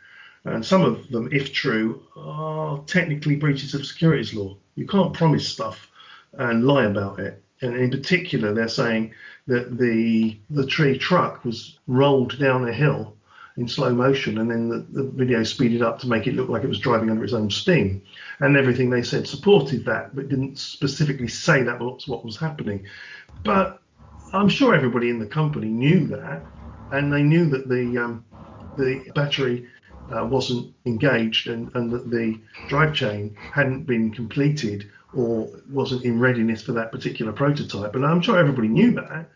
And 0.44 0.64
some 0.64 0.82
of 0.82 1.08
them, 1.08 1.28
if 1.32 1.52
true, 1.52 2.02
are 2.16 2.78
technically 2.84 3.36
breaches 3.36 3.72
of 3.72 3.86
securities 3.86 4.34
law. 4.34 4.56
You 4.74 4.86
can't 4.86 5.14
promise 5.14 5.46
stuff 5.46 5.90
and 6.32 6.64
lie 6.64 6.84
about 6.84 7.18
it. 7.18 7.42
And 7.60 7.76
in 7.76 7.90
particular, 7.90 8.52
they're 8.52 8.68
saying 8.68 9.14
that 9.46 9.78
the 9.78 10.38
the 10.50 10.66
Tre 10.66 10.98
truck 10.98 11.44
was 11.44 11.78
rolled 11.86 12.38
down 12.38 12.68
a 12.68 12.72
hill 12.72 13.16
in 13.56 13.68
slow 13.68 13.94
motion, 13.94 14.38
and 14.38 14.50
then 14.50 14.68
the, 14.68 14.78
the 14.78 15.04
video 15.04 15.44
speeded 15.44 15.80
up 15.80 16.00
to 16.00 16.08
make 16.08 16.26
it 16.26 16.34
look 16.34 16.48
like 16.48 16.64
it 16.64 16.68
was 16.68 16.80
driving 16.80 17.10
under 17.10 17.22
its 17.22 17.32
own 17.32 17.50
steam. 17.50 18.02
And 18.40 18.56
everything 18.56 18.90
they 18.90 19.02
said 19.02 19.28
supported 19.28 19.84
that, 19.84 20.14
but 20.14 20.28
didn't 20.28 20.58
specifically 20.58 21.28
say 21.28 21.62
that 21.62 21.80
was 21.80 22.08
what 22.08 22.24
was 22.24 22.36
happening. 22.36 22.84
But 23.44 23.80
I'm 24.32 24.48
sure 24.48 24.74
everybody 24.74 25.08
in 25.08 25.20
the 25.20 25.26
company 25.26 25.68
knew 25.68 26.06
that, 26.08 26.42
and 26.90 27.12
they 27.12 27.22
knew 27.22 27.48
that 27.50 27.68
the 27.68 27.96
um, 27.98 28.24
the 28.76 29.10
battery 29.14 29.68
uh, 30.12 30.24
wasn't 30.24 30.74
engaged 30.84 31.48
and, 31.48 31.70
and 31.74 31.90
that 31.90 32.10
the 32.10 32.38
drive 32.68 32.94
chain 32.94 33.36
hadn't 33.52 33.84
been 33.84 34.10
completed 34.10 34.90
or 35.14 35.48
wasn't 35.70 36.04
in 36.04 36.18
readiness 36.18 36.62
for 36.62 36.72
that 36.72 36.92
particular 36.92 37.32
prototype. 37.32 37.94
And 37.94 38.04
I'm 38.04 38.20
sure 38.20 38.38
everybody 38.38 38.68
knew 38.68 38.92
that. 38.92 39.28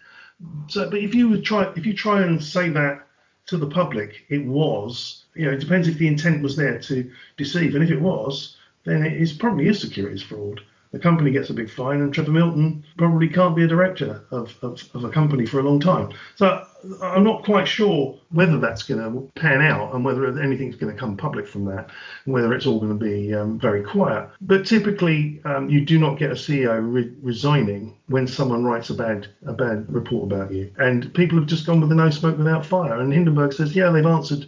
So, 0.69 0.89
but 0.91 0.99
if 0.99 1.15
you 1.15 1.29
would 1.29 1.45
try, 1.45 1.73
if 1.77 1.87
you 1.87 1.95
try 1.95 2.23
and 2.23 2.43
say 2.43 2.69
that 2.71 3.07
to 3.47 3.57
the 3.57 3.67
public, 3.67 4.25
it 4.29 4.45
was, 4.45 5.25
you 5.35 5.47
know, 5.47 5.53
it 5.53 5.61
depends 5.61 5.89
if 5.89 5.99
the 5.99 6.07
intent 6.07 6.43
was 6.43 6.57
there 6.57 6.79
to 6.81 7.11
deceive, 7.37 7.75
and 7.75 7.83
if 7.83 7.91
it 7.91 8.01
was, 8.01 8.57
then 8.85 9.05
it 9.05 9.15
is 9.15 9.33
probably 9.33 9.69
is 9.69 9.81
securities 9.81 10.23
fraud 10.23 10.61
the 10.93 10.99
company 10.99 11.31
gets 11.31 11.51
a 11.51 11.55
big 11.55 11.71
fine, 11.71 12.01
and 12.01 12.13
Trevor 12.13 12.31
Milton 12.31 12.85
probably 12.97 13.29
can't 13.29 13.55
be 13.55 13.65
a 13.65 13.69
director 13.69 14.23
of, 14.31 14.55
of, 14.63 14.83
of 14.95 15.05
a 15.05 15.11
company 15.11 15.45
for 15.45 15.61
a 15.61 15.63
long 15.63 15.81
time. 15.81 16.13
So 16.37 16.65
I'm 17.03 17.25
not 17.25 17.45
quite 17.45 17.67
sure 17.67 18.19
whether 18.31 18.59
that's 18.59 18.83
going 18.83 19.01
to 19.01 19.41
pan 19.41 19.61
out 19.61 19.95
and 19.95 20.05
whether 20.05 20.27
anything's 20.41 20.77
going 20.77 20.93
to 20.93 20.99
come 20.99 21.17
public 21.17 21.47
from 21.47 21.65
that, 21.67 21.91
and 22.25 22.35
whether 22.35 22.55
it's 22.55 22.67
all 22.67 22.79
going 22.79 22.99
to 22.99 23.05
be 23.05 23.35
um, 23.35 23.59
very 23.59 23.83
quiet. 23.83 24.29
But 24.41 24.65
typically, 24.65 25.41
um, 25.45 25.69
you 25.69 25.85
do 25.85 25.99
not 25.99 26.19
get 26.19 26.31
a 26.31 26.35
CEO 26.35 26.81
re- 26.81 27.13
resigning 27.23 27.97
when 28.07 28.27
someone 28.27 28.65
writes 28.65 28.91
a 28.91 28.95
bad 28.95 29.29
a 29.47 29.53
bad 29.53 29.93
report 29.93 30.33
about 30.33 30.53
you, 30.53 30.73
and 30.79 31.13
people 31.15 31.39
have 31.39 31.49
just 31.49 31.67
gone 31.67 31.81
with 31.81 31.91
the 31.91 31.95
no 31.95 32.11
smoke 32.11 32.39
without 32.39 32.65
fire. 32.65 32.99
And 32.99 33.13
Hindenburg 33.13 33.53
says, 33.53 33.77
yeah, 33.77 33.91
they've 33.91 34.07
answered 34.07 34.47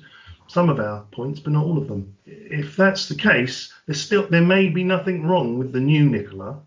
some 0.50 0.68
of 0.68 0.80
our 0.80 1.02
points, 1.12 1.38
but 1.38 1.52
not 1.52 1.64
all 1.64 1.78
of 1.78 1.86
them. 1.86 2.16
If 2.26 2.76
that's 2.76 3.08
the 3.08 3.14
case, 3.14 3.72
there's 3.86 4.00
still 4.00 4.26
there 4.26 4.42
may 4.42 4.68
be 4.68 4.82
nothing 4.82 5.24
wrong 5.24 5.58
with 5.58 5.72
the 5.72 5.78
new 5.80 6.04
Nikola, 6.04 6.58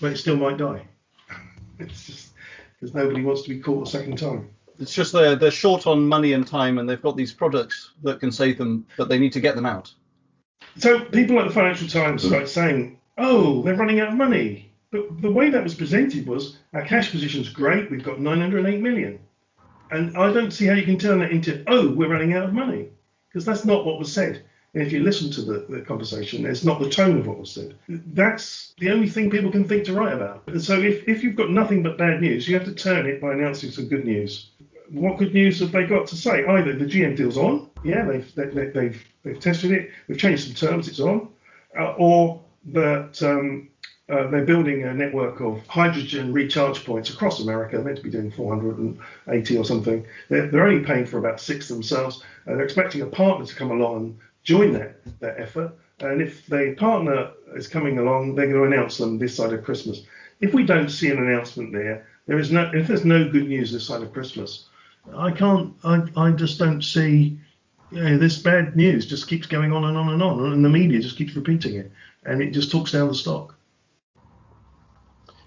but 0.00 0.12
it 0.12 0.16
still 0.16 0.36
might 0.36 0.58
die. 0.58 0.86
it's 1.80 2.06
just 2.06 2.30
because 2.78 2.94
nobody 2.94 3.24
wants 3.24 3.42
to 3.42 3.48
be 3.48 3.58
caught 3.58 3.88
a 3.88 3.90
second 3.90 4.16
time. 4.16 4.50
It's 4.78 4.94
just 4.94 5.12
they're 5.12 5.34
they're 5.34 5.50
short 5.50 5.88
on 5.88 6.06
money 6.06 6.34
and 6.34 6.46
time, 6.46 6.78
and 6.78 6.88
they've 6.88 7.02
got 7.02 7.16
these 7.16 7.32
products 7.32 7.94
that 8.04 8.20
can 8.20 8.30
save 8.30 8.58
them, 8.58 8.86
but 8.96 9.08
they 9.08 9.18
need 9.18 9.32
to 9.32 9.40
get 9.40 9.56
them 9.56 9.66
out. 9.66 9.92
So 10.78 11.00
people 11.06 11.34
like 11.34 11.48
the 11.48 11.54
Financial 11.54 11.88
Times 11.88 12.22
mm. 12.22 12.28
start 12.28 12.48
saying, 12.48 13.00
"Oh, 13.18 13.62
they're 13.62 13.74
running 13.74 13.98
out 13.98 14.08
of 14.08 14.14
money." 14.14 14.70
But 14.92 15.20
the 15.20 15.32
way 15.32 15.50
that 15.50 15.64
was 15.64 15.74
presented 15.74 16.28
was 16.28 16.58
our 16.74 16.84
cash 16.84 17.10
position's 17.10 17.48
great. 17.48 17.90
We've 17.90 18.04
got 18.04 18.20
908 18.20 18.80
million, 18.80 19.18
and 19.90 20.16
I 20.16 20.32
don't 20.32 20.52
see 20.52 20.66
how 20.66 20.74
you 20.74 20.84
can 20.84 20.98
turn 20.98 21.18
that 21.18 21.32
into, 21.32 21.64
"Oh, 21.66 21.90
we're 21.90 22.12
running 22.12 22.34
out 22.34 22.44
of 22.44 22.52
money." 22.52 22.90
Because 23.36 23.44
that's 23.44 23.66
not 23.66 23.84
what 23.84 23.98
was 23.98 24.10
said. 24.10 24.42
If 24.72 24.92
you 24.92 25.02
listen 25.02 25.30
to 25.32 25.42
the, 25.42 25.66
the 25.68 25.82
conversation, 25.82 26.46
it's 26.46 26.64
not 26.64 26.80
the 26.80 26.88
tone 26.88 27.18
of 27.18 27.26
what 27.26 27.38
was 27.38 27.50
said. 27.50 27.74
That's 27.86 28.72
the 28.78 28.90
only 28.90 29.10
thing 29.10 29.28
people 29.28 29.52
can 29.52 29.68
think 29.68 29.84
to 29.84 29.92
write 29.92 30.14
about. 30.14 30.44
So 30.58 30.80
if, 30.80 31.06
if 31.06 31.22
you've 31.22 31.36
got 31.36 31.50
nothing 31.50 31.82
but 31.82 31.98
bad 31.98 32.22
news, 32.22 32.48
you 32.48 32.54
have 32.54 32.64
to 32.64 32.72
turn 32.72 33.04
it 33.04 33.20
by 33.20 33.34
announcing 33.34 33.70
some 33.70 33.88
good 33.88 34.06
news. 34.06 34.52
What 34.88 35.18
good 35.18 35.34
news 35.34 35.60
have 35.60 35.70
they 35.70 35.84
got 35.84 36.06
to 36.06 36.16
say? 36.16 36.46
Either 36.46 36.72
the 36.72 36.86
GM 36.86 37.14
deal's 37.14 37.36
on, 37.36 37.68
yeah, 37.84 38.06
they've, 38.06 38.34
they, 38.34 38.44
have 38.44 38.72
they've, 38.72 39.06
they've 39.22 39.40
tested 39.40 39.72
it, 39.72 39.90
they've 40.08 40.16
changed 40.16 40.46
some 40.46 40.70
terms, 40.70 40.88
it's 40.88 41.00
on, 41.00 41.28
uh, 41.78 41.92
or 41.98 42.42
that 42.72 43.22
um, 43.22 43.68
uh, 44.08 44.28
they're 44.28 44.44
building 44.44 44.84
a 44.84 44.94
network 44.94 45.40
of 45.40 45.66
hydrogen 45.66 46.32
recharge 46.32 46.84
points 46.84 47.10
across 47.10 47.40
America. 47.40 47.76
They're 47.76 47.84
meant 47.84 47.96
to 47.96 48.04
be 48.04 48.10
doing 48.10 48.30
480 48.30 49.58
or 49.58 49.64
something. 49.64 50.06
They're, 50.28 50.46
they're 50.46 50.66
only 50.66 50.84
paying 50.84 51.06
for 51.06 51.18
about 51.18 51.40
six 51.40 51.68
themselves. 51.68 52.22
Uh, 52.46 52.54
they're 52.54 52.64
expecting 52.64 53.02
a 53.02 53.06
partner 53.06 53.44
to 53.44 53.54
come 53.54 53.72
along 53.72 53.96
and 53.96 54.18
join 54.44 54.72
that, 54.74 54.98
that 55.18 55.40
effort. 55.40 55.76
And 55.98 56.20
if 56.20 56.46
the 56.46 56.76
partner 56.78 57.30
is 57.56 57.66
coming 57.66 57.98
along, 57.98 58.34
they're 58.36 58.52
going 58.52 58.70
to 58.70 58.76
announce 58.76 58.96
them 58.96 59.18
this 59.18 59.34
side 59.34 59.52
of 59.52 59.64
Christmas. 59.64 60.02
If 60.40 60.54
we 60.54 60.64
don't 60.64 60.90
see 60.90 61.10
an 61.10 61.18
announcement 61.18 61.72
there, 61.72 62.06
there 62.26 62.38
is 62.38 62.52
no. 62.52 62.70
If 62.74 62.86
there's 62.86 63.04
no 63.04 63.28
good 63.28 63.48
news 63.48 63.72
this 63.72 63.86
side 63.86 64.02
of 64.02 64.12
Christmas, 64.12 64.66
I 65.14 65.30
can't. 65.30 65.74
I, 65.82 66.02
I 66.16 66.30
just 66.32 66.58
don't 66.58 66.82
see. 66.82 67.38
You 67.90 68.02
know, 68.02 68.18
this 68.18 68.38
bad 68.38 68.76
news 68.76 69.06
just 69.06 69.28
keeps 69.28 69.46
going 69.46 69.72
on 69.72 69.84
and 69.84 69.96
on 69.96 70.10
and 70.10 70.22
on, 70.22 70.52
and 70.52 70.64
the 70.64 70.68
media 70.68 71.00
just 71.00 71.16
keeps 71.16 71.34
repeating 71.34 71.76
it, 71.76 71.90
and 72.24 72.42
it 72.42 72.50
just 72.50 72.70
talks 72.70 72.92
down 72.92 73.08
the 73.08 73.14
stock. 73.14 73.55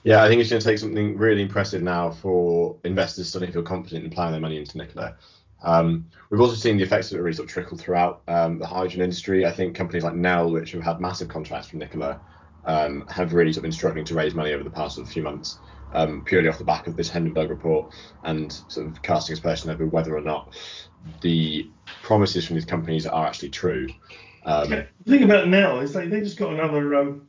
Yeah, 0.10 0.24
I 0.24 0.28
think 0.28 0.42
it's 0.42 0.50
going 0.50 0.60
to 0.60 0.68
take 0.68 0.80
something 0.80 1.16
really 1.20 1.44
impressive 1.44 1.84
now 1.84 2.10
for 2.10 2.76
investors 2.84 3.28
to 3.28 3.32
suddenly 3.32 3.54
feel 3.54 3.62
confident 3.62 4.06
in 4.06 4.12
applying 4.12 4.32
their 4.32 4.42
money 4.42 4.58
into 4.58 4.76
Nikola. 4.76 5.16
Um, 5.62 6.08
we've 6.32 6.42
also 6.42 6.56
seen 6.56 6.78
the 6.78 6.84
effects 6.84 7.12
of 7.12 7.20
it 7.20 7.22
really 7.22 7.36
sort 7.36 7.48
of 7.48 7.54
trickle 7.54 7.78
throughout 7.78 8.24
um, 8.28 8.58
the 8.58 8.66
hydrogen 8.66 9.04
industry. 9.04 9.46
I 9.46 9.52
think 9.52 9.76
companies 9.76 10.04
like 10.04 10.16
Nel, 10.16 10.50
which 10.50 10.72
have 10.72 10.82
had 10.82 11.00
massive 11.00 11.28
contracts 11.28 11.68
from 11.68 11.78
Nikola, 11.78 12.20
um, 12.66 13.06
have 13.08 13.34
really 13.34 13.54
sort 13.54 13.58
of 13.58 13.64
been 13.66 13.72
struggling 13.72 14.04
to 14.06 14.16
raise 14.16 14.34
money 14.34 14.52
over 14.52 14.64
the 14.64 14.72
past 14.72 14.96
sort 14.96 15.06
of 15.06 15.14
few 15.14 15.22
months, 15.22 15.60
um, 15.94 16.24
purely 16.26 16.50
off 16.50 16.58
the 16.58 16.64
back 16.64 16.88
of 16.88 16.96
this 16.96 17.12
Hindenburg 17.12 17.52
report 17.52 17.94
and 18.24 18.52
sort 18.68 18.88
of 18.88 19.00
casting 19.04 19.34
aspersion 19.34 19.70
over 19.70 19.86
whether 19.86 20.18
or 20.18 20.22
not 20.22 20.56
the 21.22 21.70
promises 22.02 22.48
from 22.48 22.56
these 22.56 22.66
companies 22.66 23.06
are 23.06 23.28
actually 23.28 23.50
true. 23.50 23.88
Um, 24.44 24.72
the 24.72 24.88
thing 25.06 25.22
about 25.22 25.50
Nel 25.50 25.82
is 25.82 25.94
they, 25.94 26.08
they 26.08 26.22
just 26.22 26.40
got 26.40 26.52
another 26.52 26.96
um, 26.96 27.28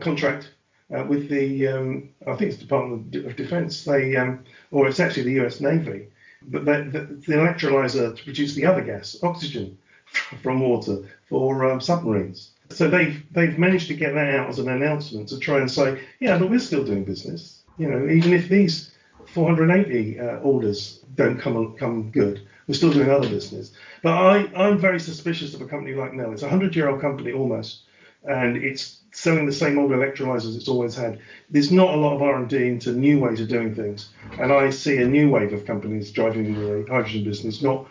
contract 0.00 0.50
uh, 0.94 1.04
with 1.04 1.28
the 1.28 1.68
um, 1.68 2.08
I 2.26 2.34
think 2.36 2.52
it's 2.52 2.60
Department 2.60 3.14
of 3.14 3.36
Defence. 3.36 3.84
They 3.84 4.16
um, 4.16 4.44
or 4.70 4.88
it's 4.88 5.00
actually 5.00 5.24
the 5.24 5.32
U.S. 5.42 5.60
Navy, 5.60 6.08
but 6.42 6.64
the, 6.64 7.20
the, 7.26 7.34
electrolyzer 7.34 8.16
to 8.16 8.24
produce 8.24 8.54
the 8.54 8.66
other 8.66 8.82
gas, 8.82 9.16
oxygen, 9.22 9.78
from 10.42 10.60
water 10.60 11.04
for 11.28 11.70
um, 11.70 11.80
submarines. 11.80 12.50
So 12.70 12.88
they've 12.88 13.22
they've 13.32 13.58
managed 13.58 13.88
to 13.88 13.94
get 13.94 14.14
that 14.14 14.34
out 14.34 14.48
as 14.48 14.58
an 14.58 14.68
announcement 14.68 15.28
to 15.28 15.38
try 15.38 15.58
and 15.58 15.70
say, 15.70 16.00
yeah, 16.20 16.38
but 16.38 16.50
we're 16.50 16.58
still 16.58 16.84
doing 16.84 17.04
business. 17.04 17.62
You 17.78 17.88
know, 17.88 18.08
even 18.08 18.32
if 18.32 18.48
these 18.48 18.90
480 19.26 20.18
uh, 20.18 20.24
orders 20.38 21.00
don't 21.14 21.38
come 21.38 21.76
come 21.76 22.10
good, 22.10 22.46
we're 22.66 22.74
still 22.74 22.92
doing 22.92 23.10
other 23.10 23.28
business. 23.28 23.72
But 24.02 24.12
I 24.12 24.50
I'm 24.56 24.78
very 24.78 25.00
suspicious 25.00 25.54
of 25.54 25.60
a 25.60 25.66
company 25.66 25.94
like 25.94 26.14
Nel. 26.14 26.32
It's 26.32 26.42
a 26.42 26.48
hundred 26.48 26.74
year 26.74 26.88
old 26.88 27.00
company 27.00 27.32
almost, 27.32 27.82
and 28.24 28.56
it's 28.56 28.97
selling 29.18 29.46
the 29.46 29.52
same 29.52 29.78
old 29.78 29.90
electrolyzers 29.90 30.56
it's 30.56 30.68
always 30.68 30.94
had. 30.94 31.18
There's 31.50 31.72
not 31.72 31.94
a 31.94 31.96
lot 31.96 32.14
of 32.14 32.22
R&D 32.22 32.56
into 32.56 32.92
new 32.92 33.18
ways 33.18 33.40
of 33.40 33.48
doing 33.48 33.74
things, 33.74 34.10
and 34.38 34.52
I 34.52 34.70
see 34.70 34.98
a 34.98 35.08
new 35.08 35.28
wave 35.30 35.52
of 35.52 35.66
companies 35.66 36.12
driving 36.12 36.54
the 36.54 36.86
hydrogen 36.88 37.24
business, 37.24 37.60
not 37.60 37.88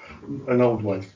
an 0.47 0.61
old 0.61 0.83
wave. 0.83 1.13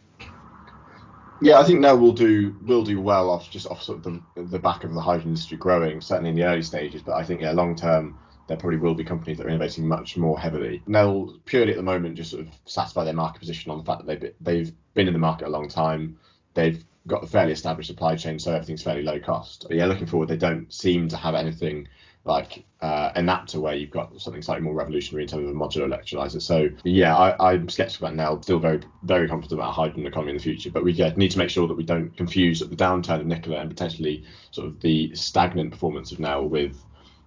Yeah, 1.41 1.60
I 1.60 1.63
think 1.63 1.80
now 1.80 1.95
we'll 1.95 2.12
do 2.12 2.56
will 2.62 2.84
do 2.84 3.02
well 3.02 3.32
off 3.32 3.50
just 3.50 3.65
off 3.67 3.82
sort 3.82 4.00
of 4.00 4.04
the, 4.04 4.43
the 4.43 4.60
back 4.60 4.84
of 4.84 4.93
the 4.93 5.02
hydrogen 5.02 5.30
industry 5.30 5.58
growing, 5.58 6.02
certainly 6.02 6.30
in 6.30 6.36
the 6.36 6.43
early 6.43 6.62
stages. 6.62 7.02
But 7.02 7.13
I 7.13 7.24
think 7.24 7.41
yeah, 7.41 7.52
long 7.52 7.76
term 7.76 8.19
there 8.47 8.58
probably 8.58 8.78
will 8.78 8.93
be 8.93 9.04
companies 9.04 9.38
that 9.38 9.47
are 9.47 9.50
innovating 9.50 9.88
much 9.88 10.17
more 10.17 10.38
heavily. 10.38 10.84
They'll 10.86 11.39
purely 11.45 11.71
at 11.71 11.78
the 11.78 11.84
moment 11.84 12.15
just 12.15 12.32
sort 12.32 12.45
of 12.45 12.50
satisfy 12.65 13.06
their 13.06 13.13
market 13.13 13.39
position 13.39 13.71
on 13.71 13.80
the 13.80 13.84
fact 13.84 14.06
that 14.06 14.19
they've 14.19 14.34
they've 14.41 14.74
been 14.93 15.08
in 15.08 15.13
the 15.13 15.19
market 15.19 15.47
a 15.47 15.50
long 15.50 15.67
time. 15.67 16.19
They've 16.54 16.84
got 17.08 17.24
a 17.24 17.28
fairly 17.28 17.54
established 17.54 17.88
supply 17.88 18.16
chain, 18.16 18.40
so 18.40 18.54
everything's 18.54 18.84
fairly 18.84 19.04
low 19.04 19.20
cost. 19.20 19.66
But 19.68 19.78
yeah, 19.78 19.86
looking 19.86 20.08
forward, 20.08 20.30
they 20.30 20.38
don't 20.38 20.72
seem 20.72 21.08
to 21.10 21.18
have 21.18 21.36
anything 21.36 21.88
like 22.24 22.64
uh, 22.82 23.12
where 23.56 23.74
you've 23.74 23.90
got 23.90 24.20
something 24.22 24.42
slightly 24.42 24.64
more 24.64 24.76
revolutionary 24.76 25.24
in 25.24 25.30
terms 25.30 25.50
of 25.50 25.56
a 25.56 25.58
modular 25.58 25.88
electrolyzer. 25.88 26.42
So 26.42 26.70
yeah, 26.84 27.16
I, 27.16 27.54
am 27.54 27.68
skeptical 27.68 28.08
about 28.08 28.16
Nel. 28.16 28.42
Still 28.44 28.60
very 28.60 28.82
very 29.04 29.28
confident 29.28 29.60
about 29.60 29.74
hydrogen 29.74 30.06
economy 30.06 30.32
in 30.32 30.38
the 30.38 30.44
future, 30.44 30.70
but 30.70 30.84
we 30.84 30.94
yeah, 30.94 31.14
need 31.16 31.32
to 31.32 31.40
make 31.40 31.50
sure 31.50 31.68
that 31.68 31.74
we 31.74 31.84
don't 31.84 32.16
confuse 32.16 32.60
the 32.60 32.76
downturn 32.76 33.22
of 33.22 33.26
Nikola 33.26 33.60
and 33.60 33.70
potentially 33.70 34.24
sort 34.52 34.68
of 34.68 34.80
the 34.82 35.14
stagnant 35.16 35.72
performance 35.72 36.12
of 36.12 36.20
Nel 36.20 36.48
with 36.48 36.78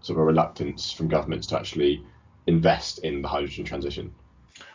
sort 0.00 0.18
of 0.18 0.22
a 0.22 0.26
reluctance 0.26 0.92
from 0.92 1.08
governments 1.08 1.46
to 1.48 1.58
actually 1.58 2.04
invest 2.46 2.98
in 2.98 3.22
the 3.22 3.28
hydrogen 3.28 3.64
transition. 3.64 4.14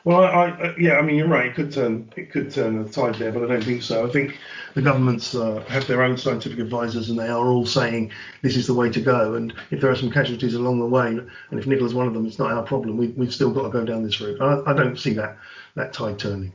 Well, 0.04 0.22
I, 0.24 0.48
I, 0.50 0.76
yeah, 0.78 0.94
I 0.98 1.02
mean, 1.04 1.16
you're 1.18 1.28
right. 1.28 1.48
It 1.48 1.56
could 1.56 1.72
turn 1.72 2.12
it 2.16 2.32
could 2.32 2.52
turn 2.52 2.84
the 2.84 2.90
tide 2.90 3.16
there, 3.16 3.32
but 3.32 3.44
I 3.44 3.48
don't 3.48 3.64
think 3.64 3.84
so. 3.84 4.08
I 4.08 4.12
think 4.12 4.38
the 4.74 4.82
governments 4.82 5.36
uh, 5.36 5.64
have 5.68 5.88
their 5.88 6.04
own 6.04 6.18
scientific 6.18 6.60
advisors, 6.60 7.10
and 7.10 7.20
they 7.20 7.28
are 7.28 7.48
all 7.48 7.66
saying 7.66 8.12
this 8.42 8.56
is 8.58 8.68
the 8.68 8.74
way 8.74 8.90
to 8.90 9.02
go. 9.02 9.36
And 9.36 9.54
if 9.72 9.82
there 9.82 9.92
are 9.92 9.96
some 9.96 10.12
casualties 10.12 10.56
along 10.56 10.80
the 10.80 10.88
way, 10.88 11.08
and 11.10 11.60
if 11.60 11.68
Nikola's 11.68 11.94
one 11.94 12.08
of 12.08 12.14
them, 12.14 12.26
it's 12.26 12.40
not 12.40 12.52
our 12.52 12.64
problem. 12.64 12.98
We, 12.98 13.10
we've 13.10 13.34
still 13.34 13.52
got 13.52 13.64
to 13.64 13.70
go 13.70 13.86
down 13.86 14.04
this 14.04 14.20
route. 14.22 14.42
I, 14.42 14.72
I 14.72 14.74
don't 14.74 14.98
see 14.98 15.14
that 15.14 15.38
that 15.76 15.94
tide 15.94 16.20
turning. 16.20 16.54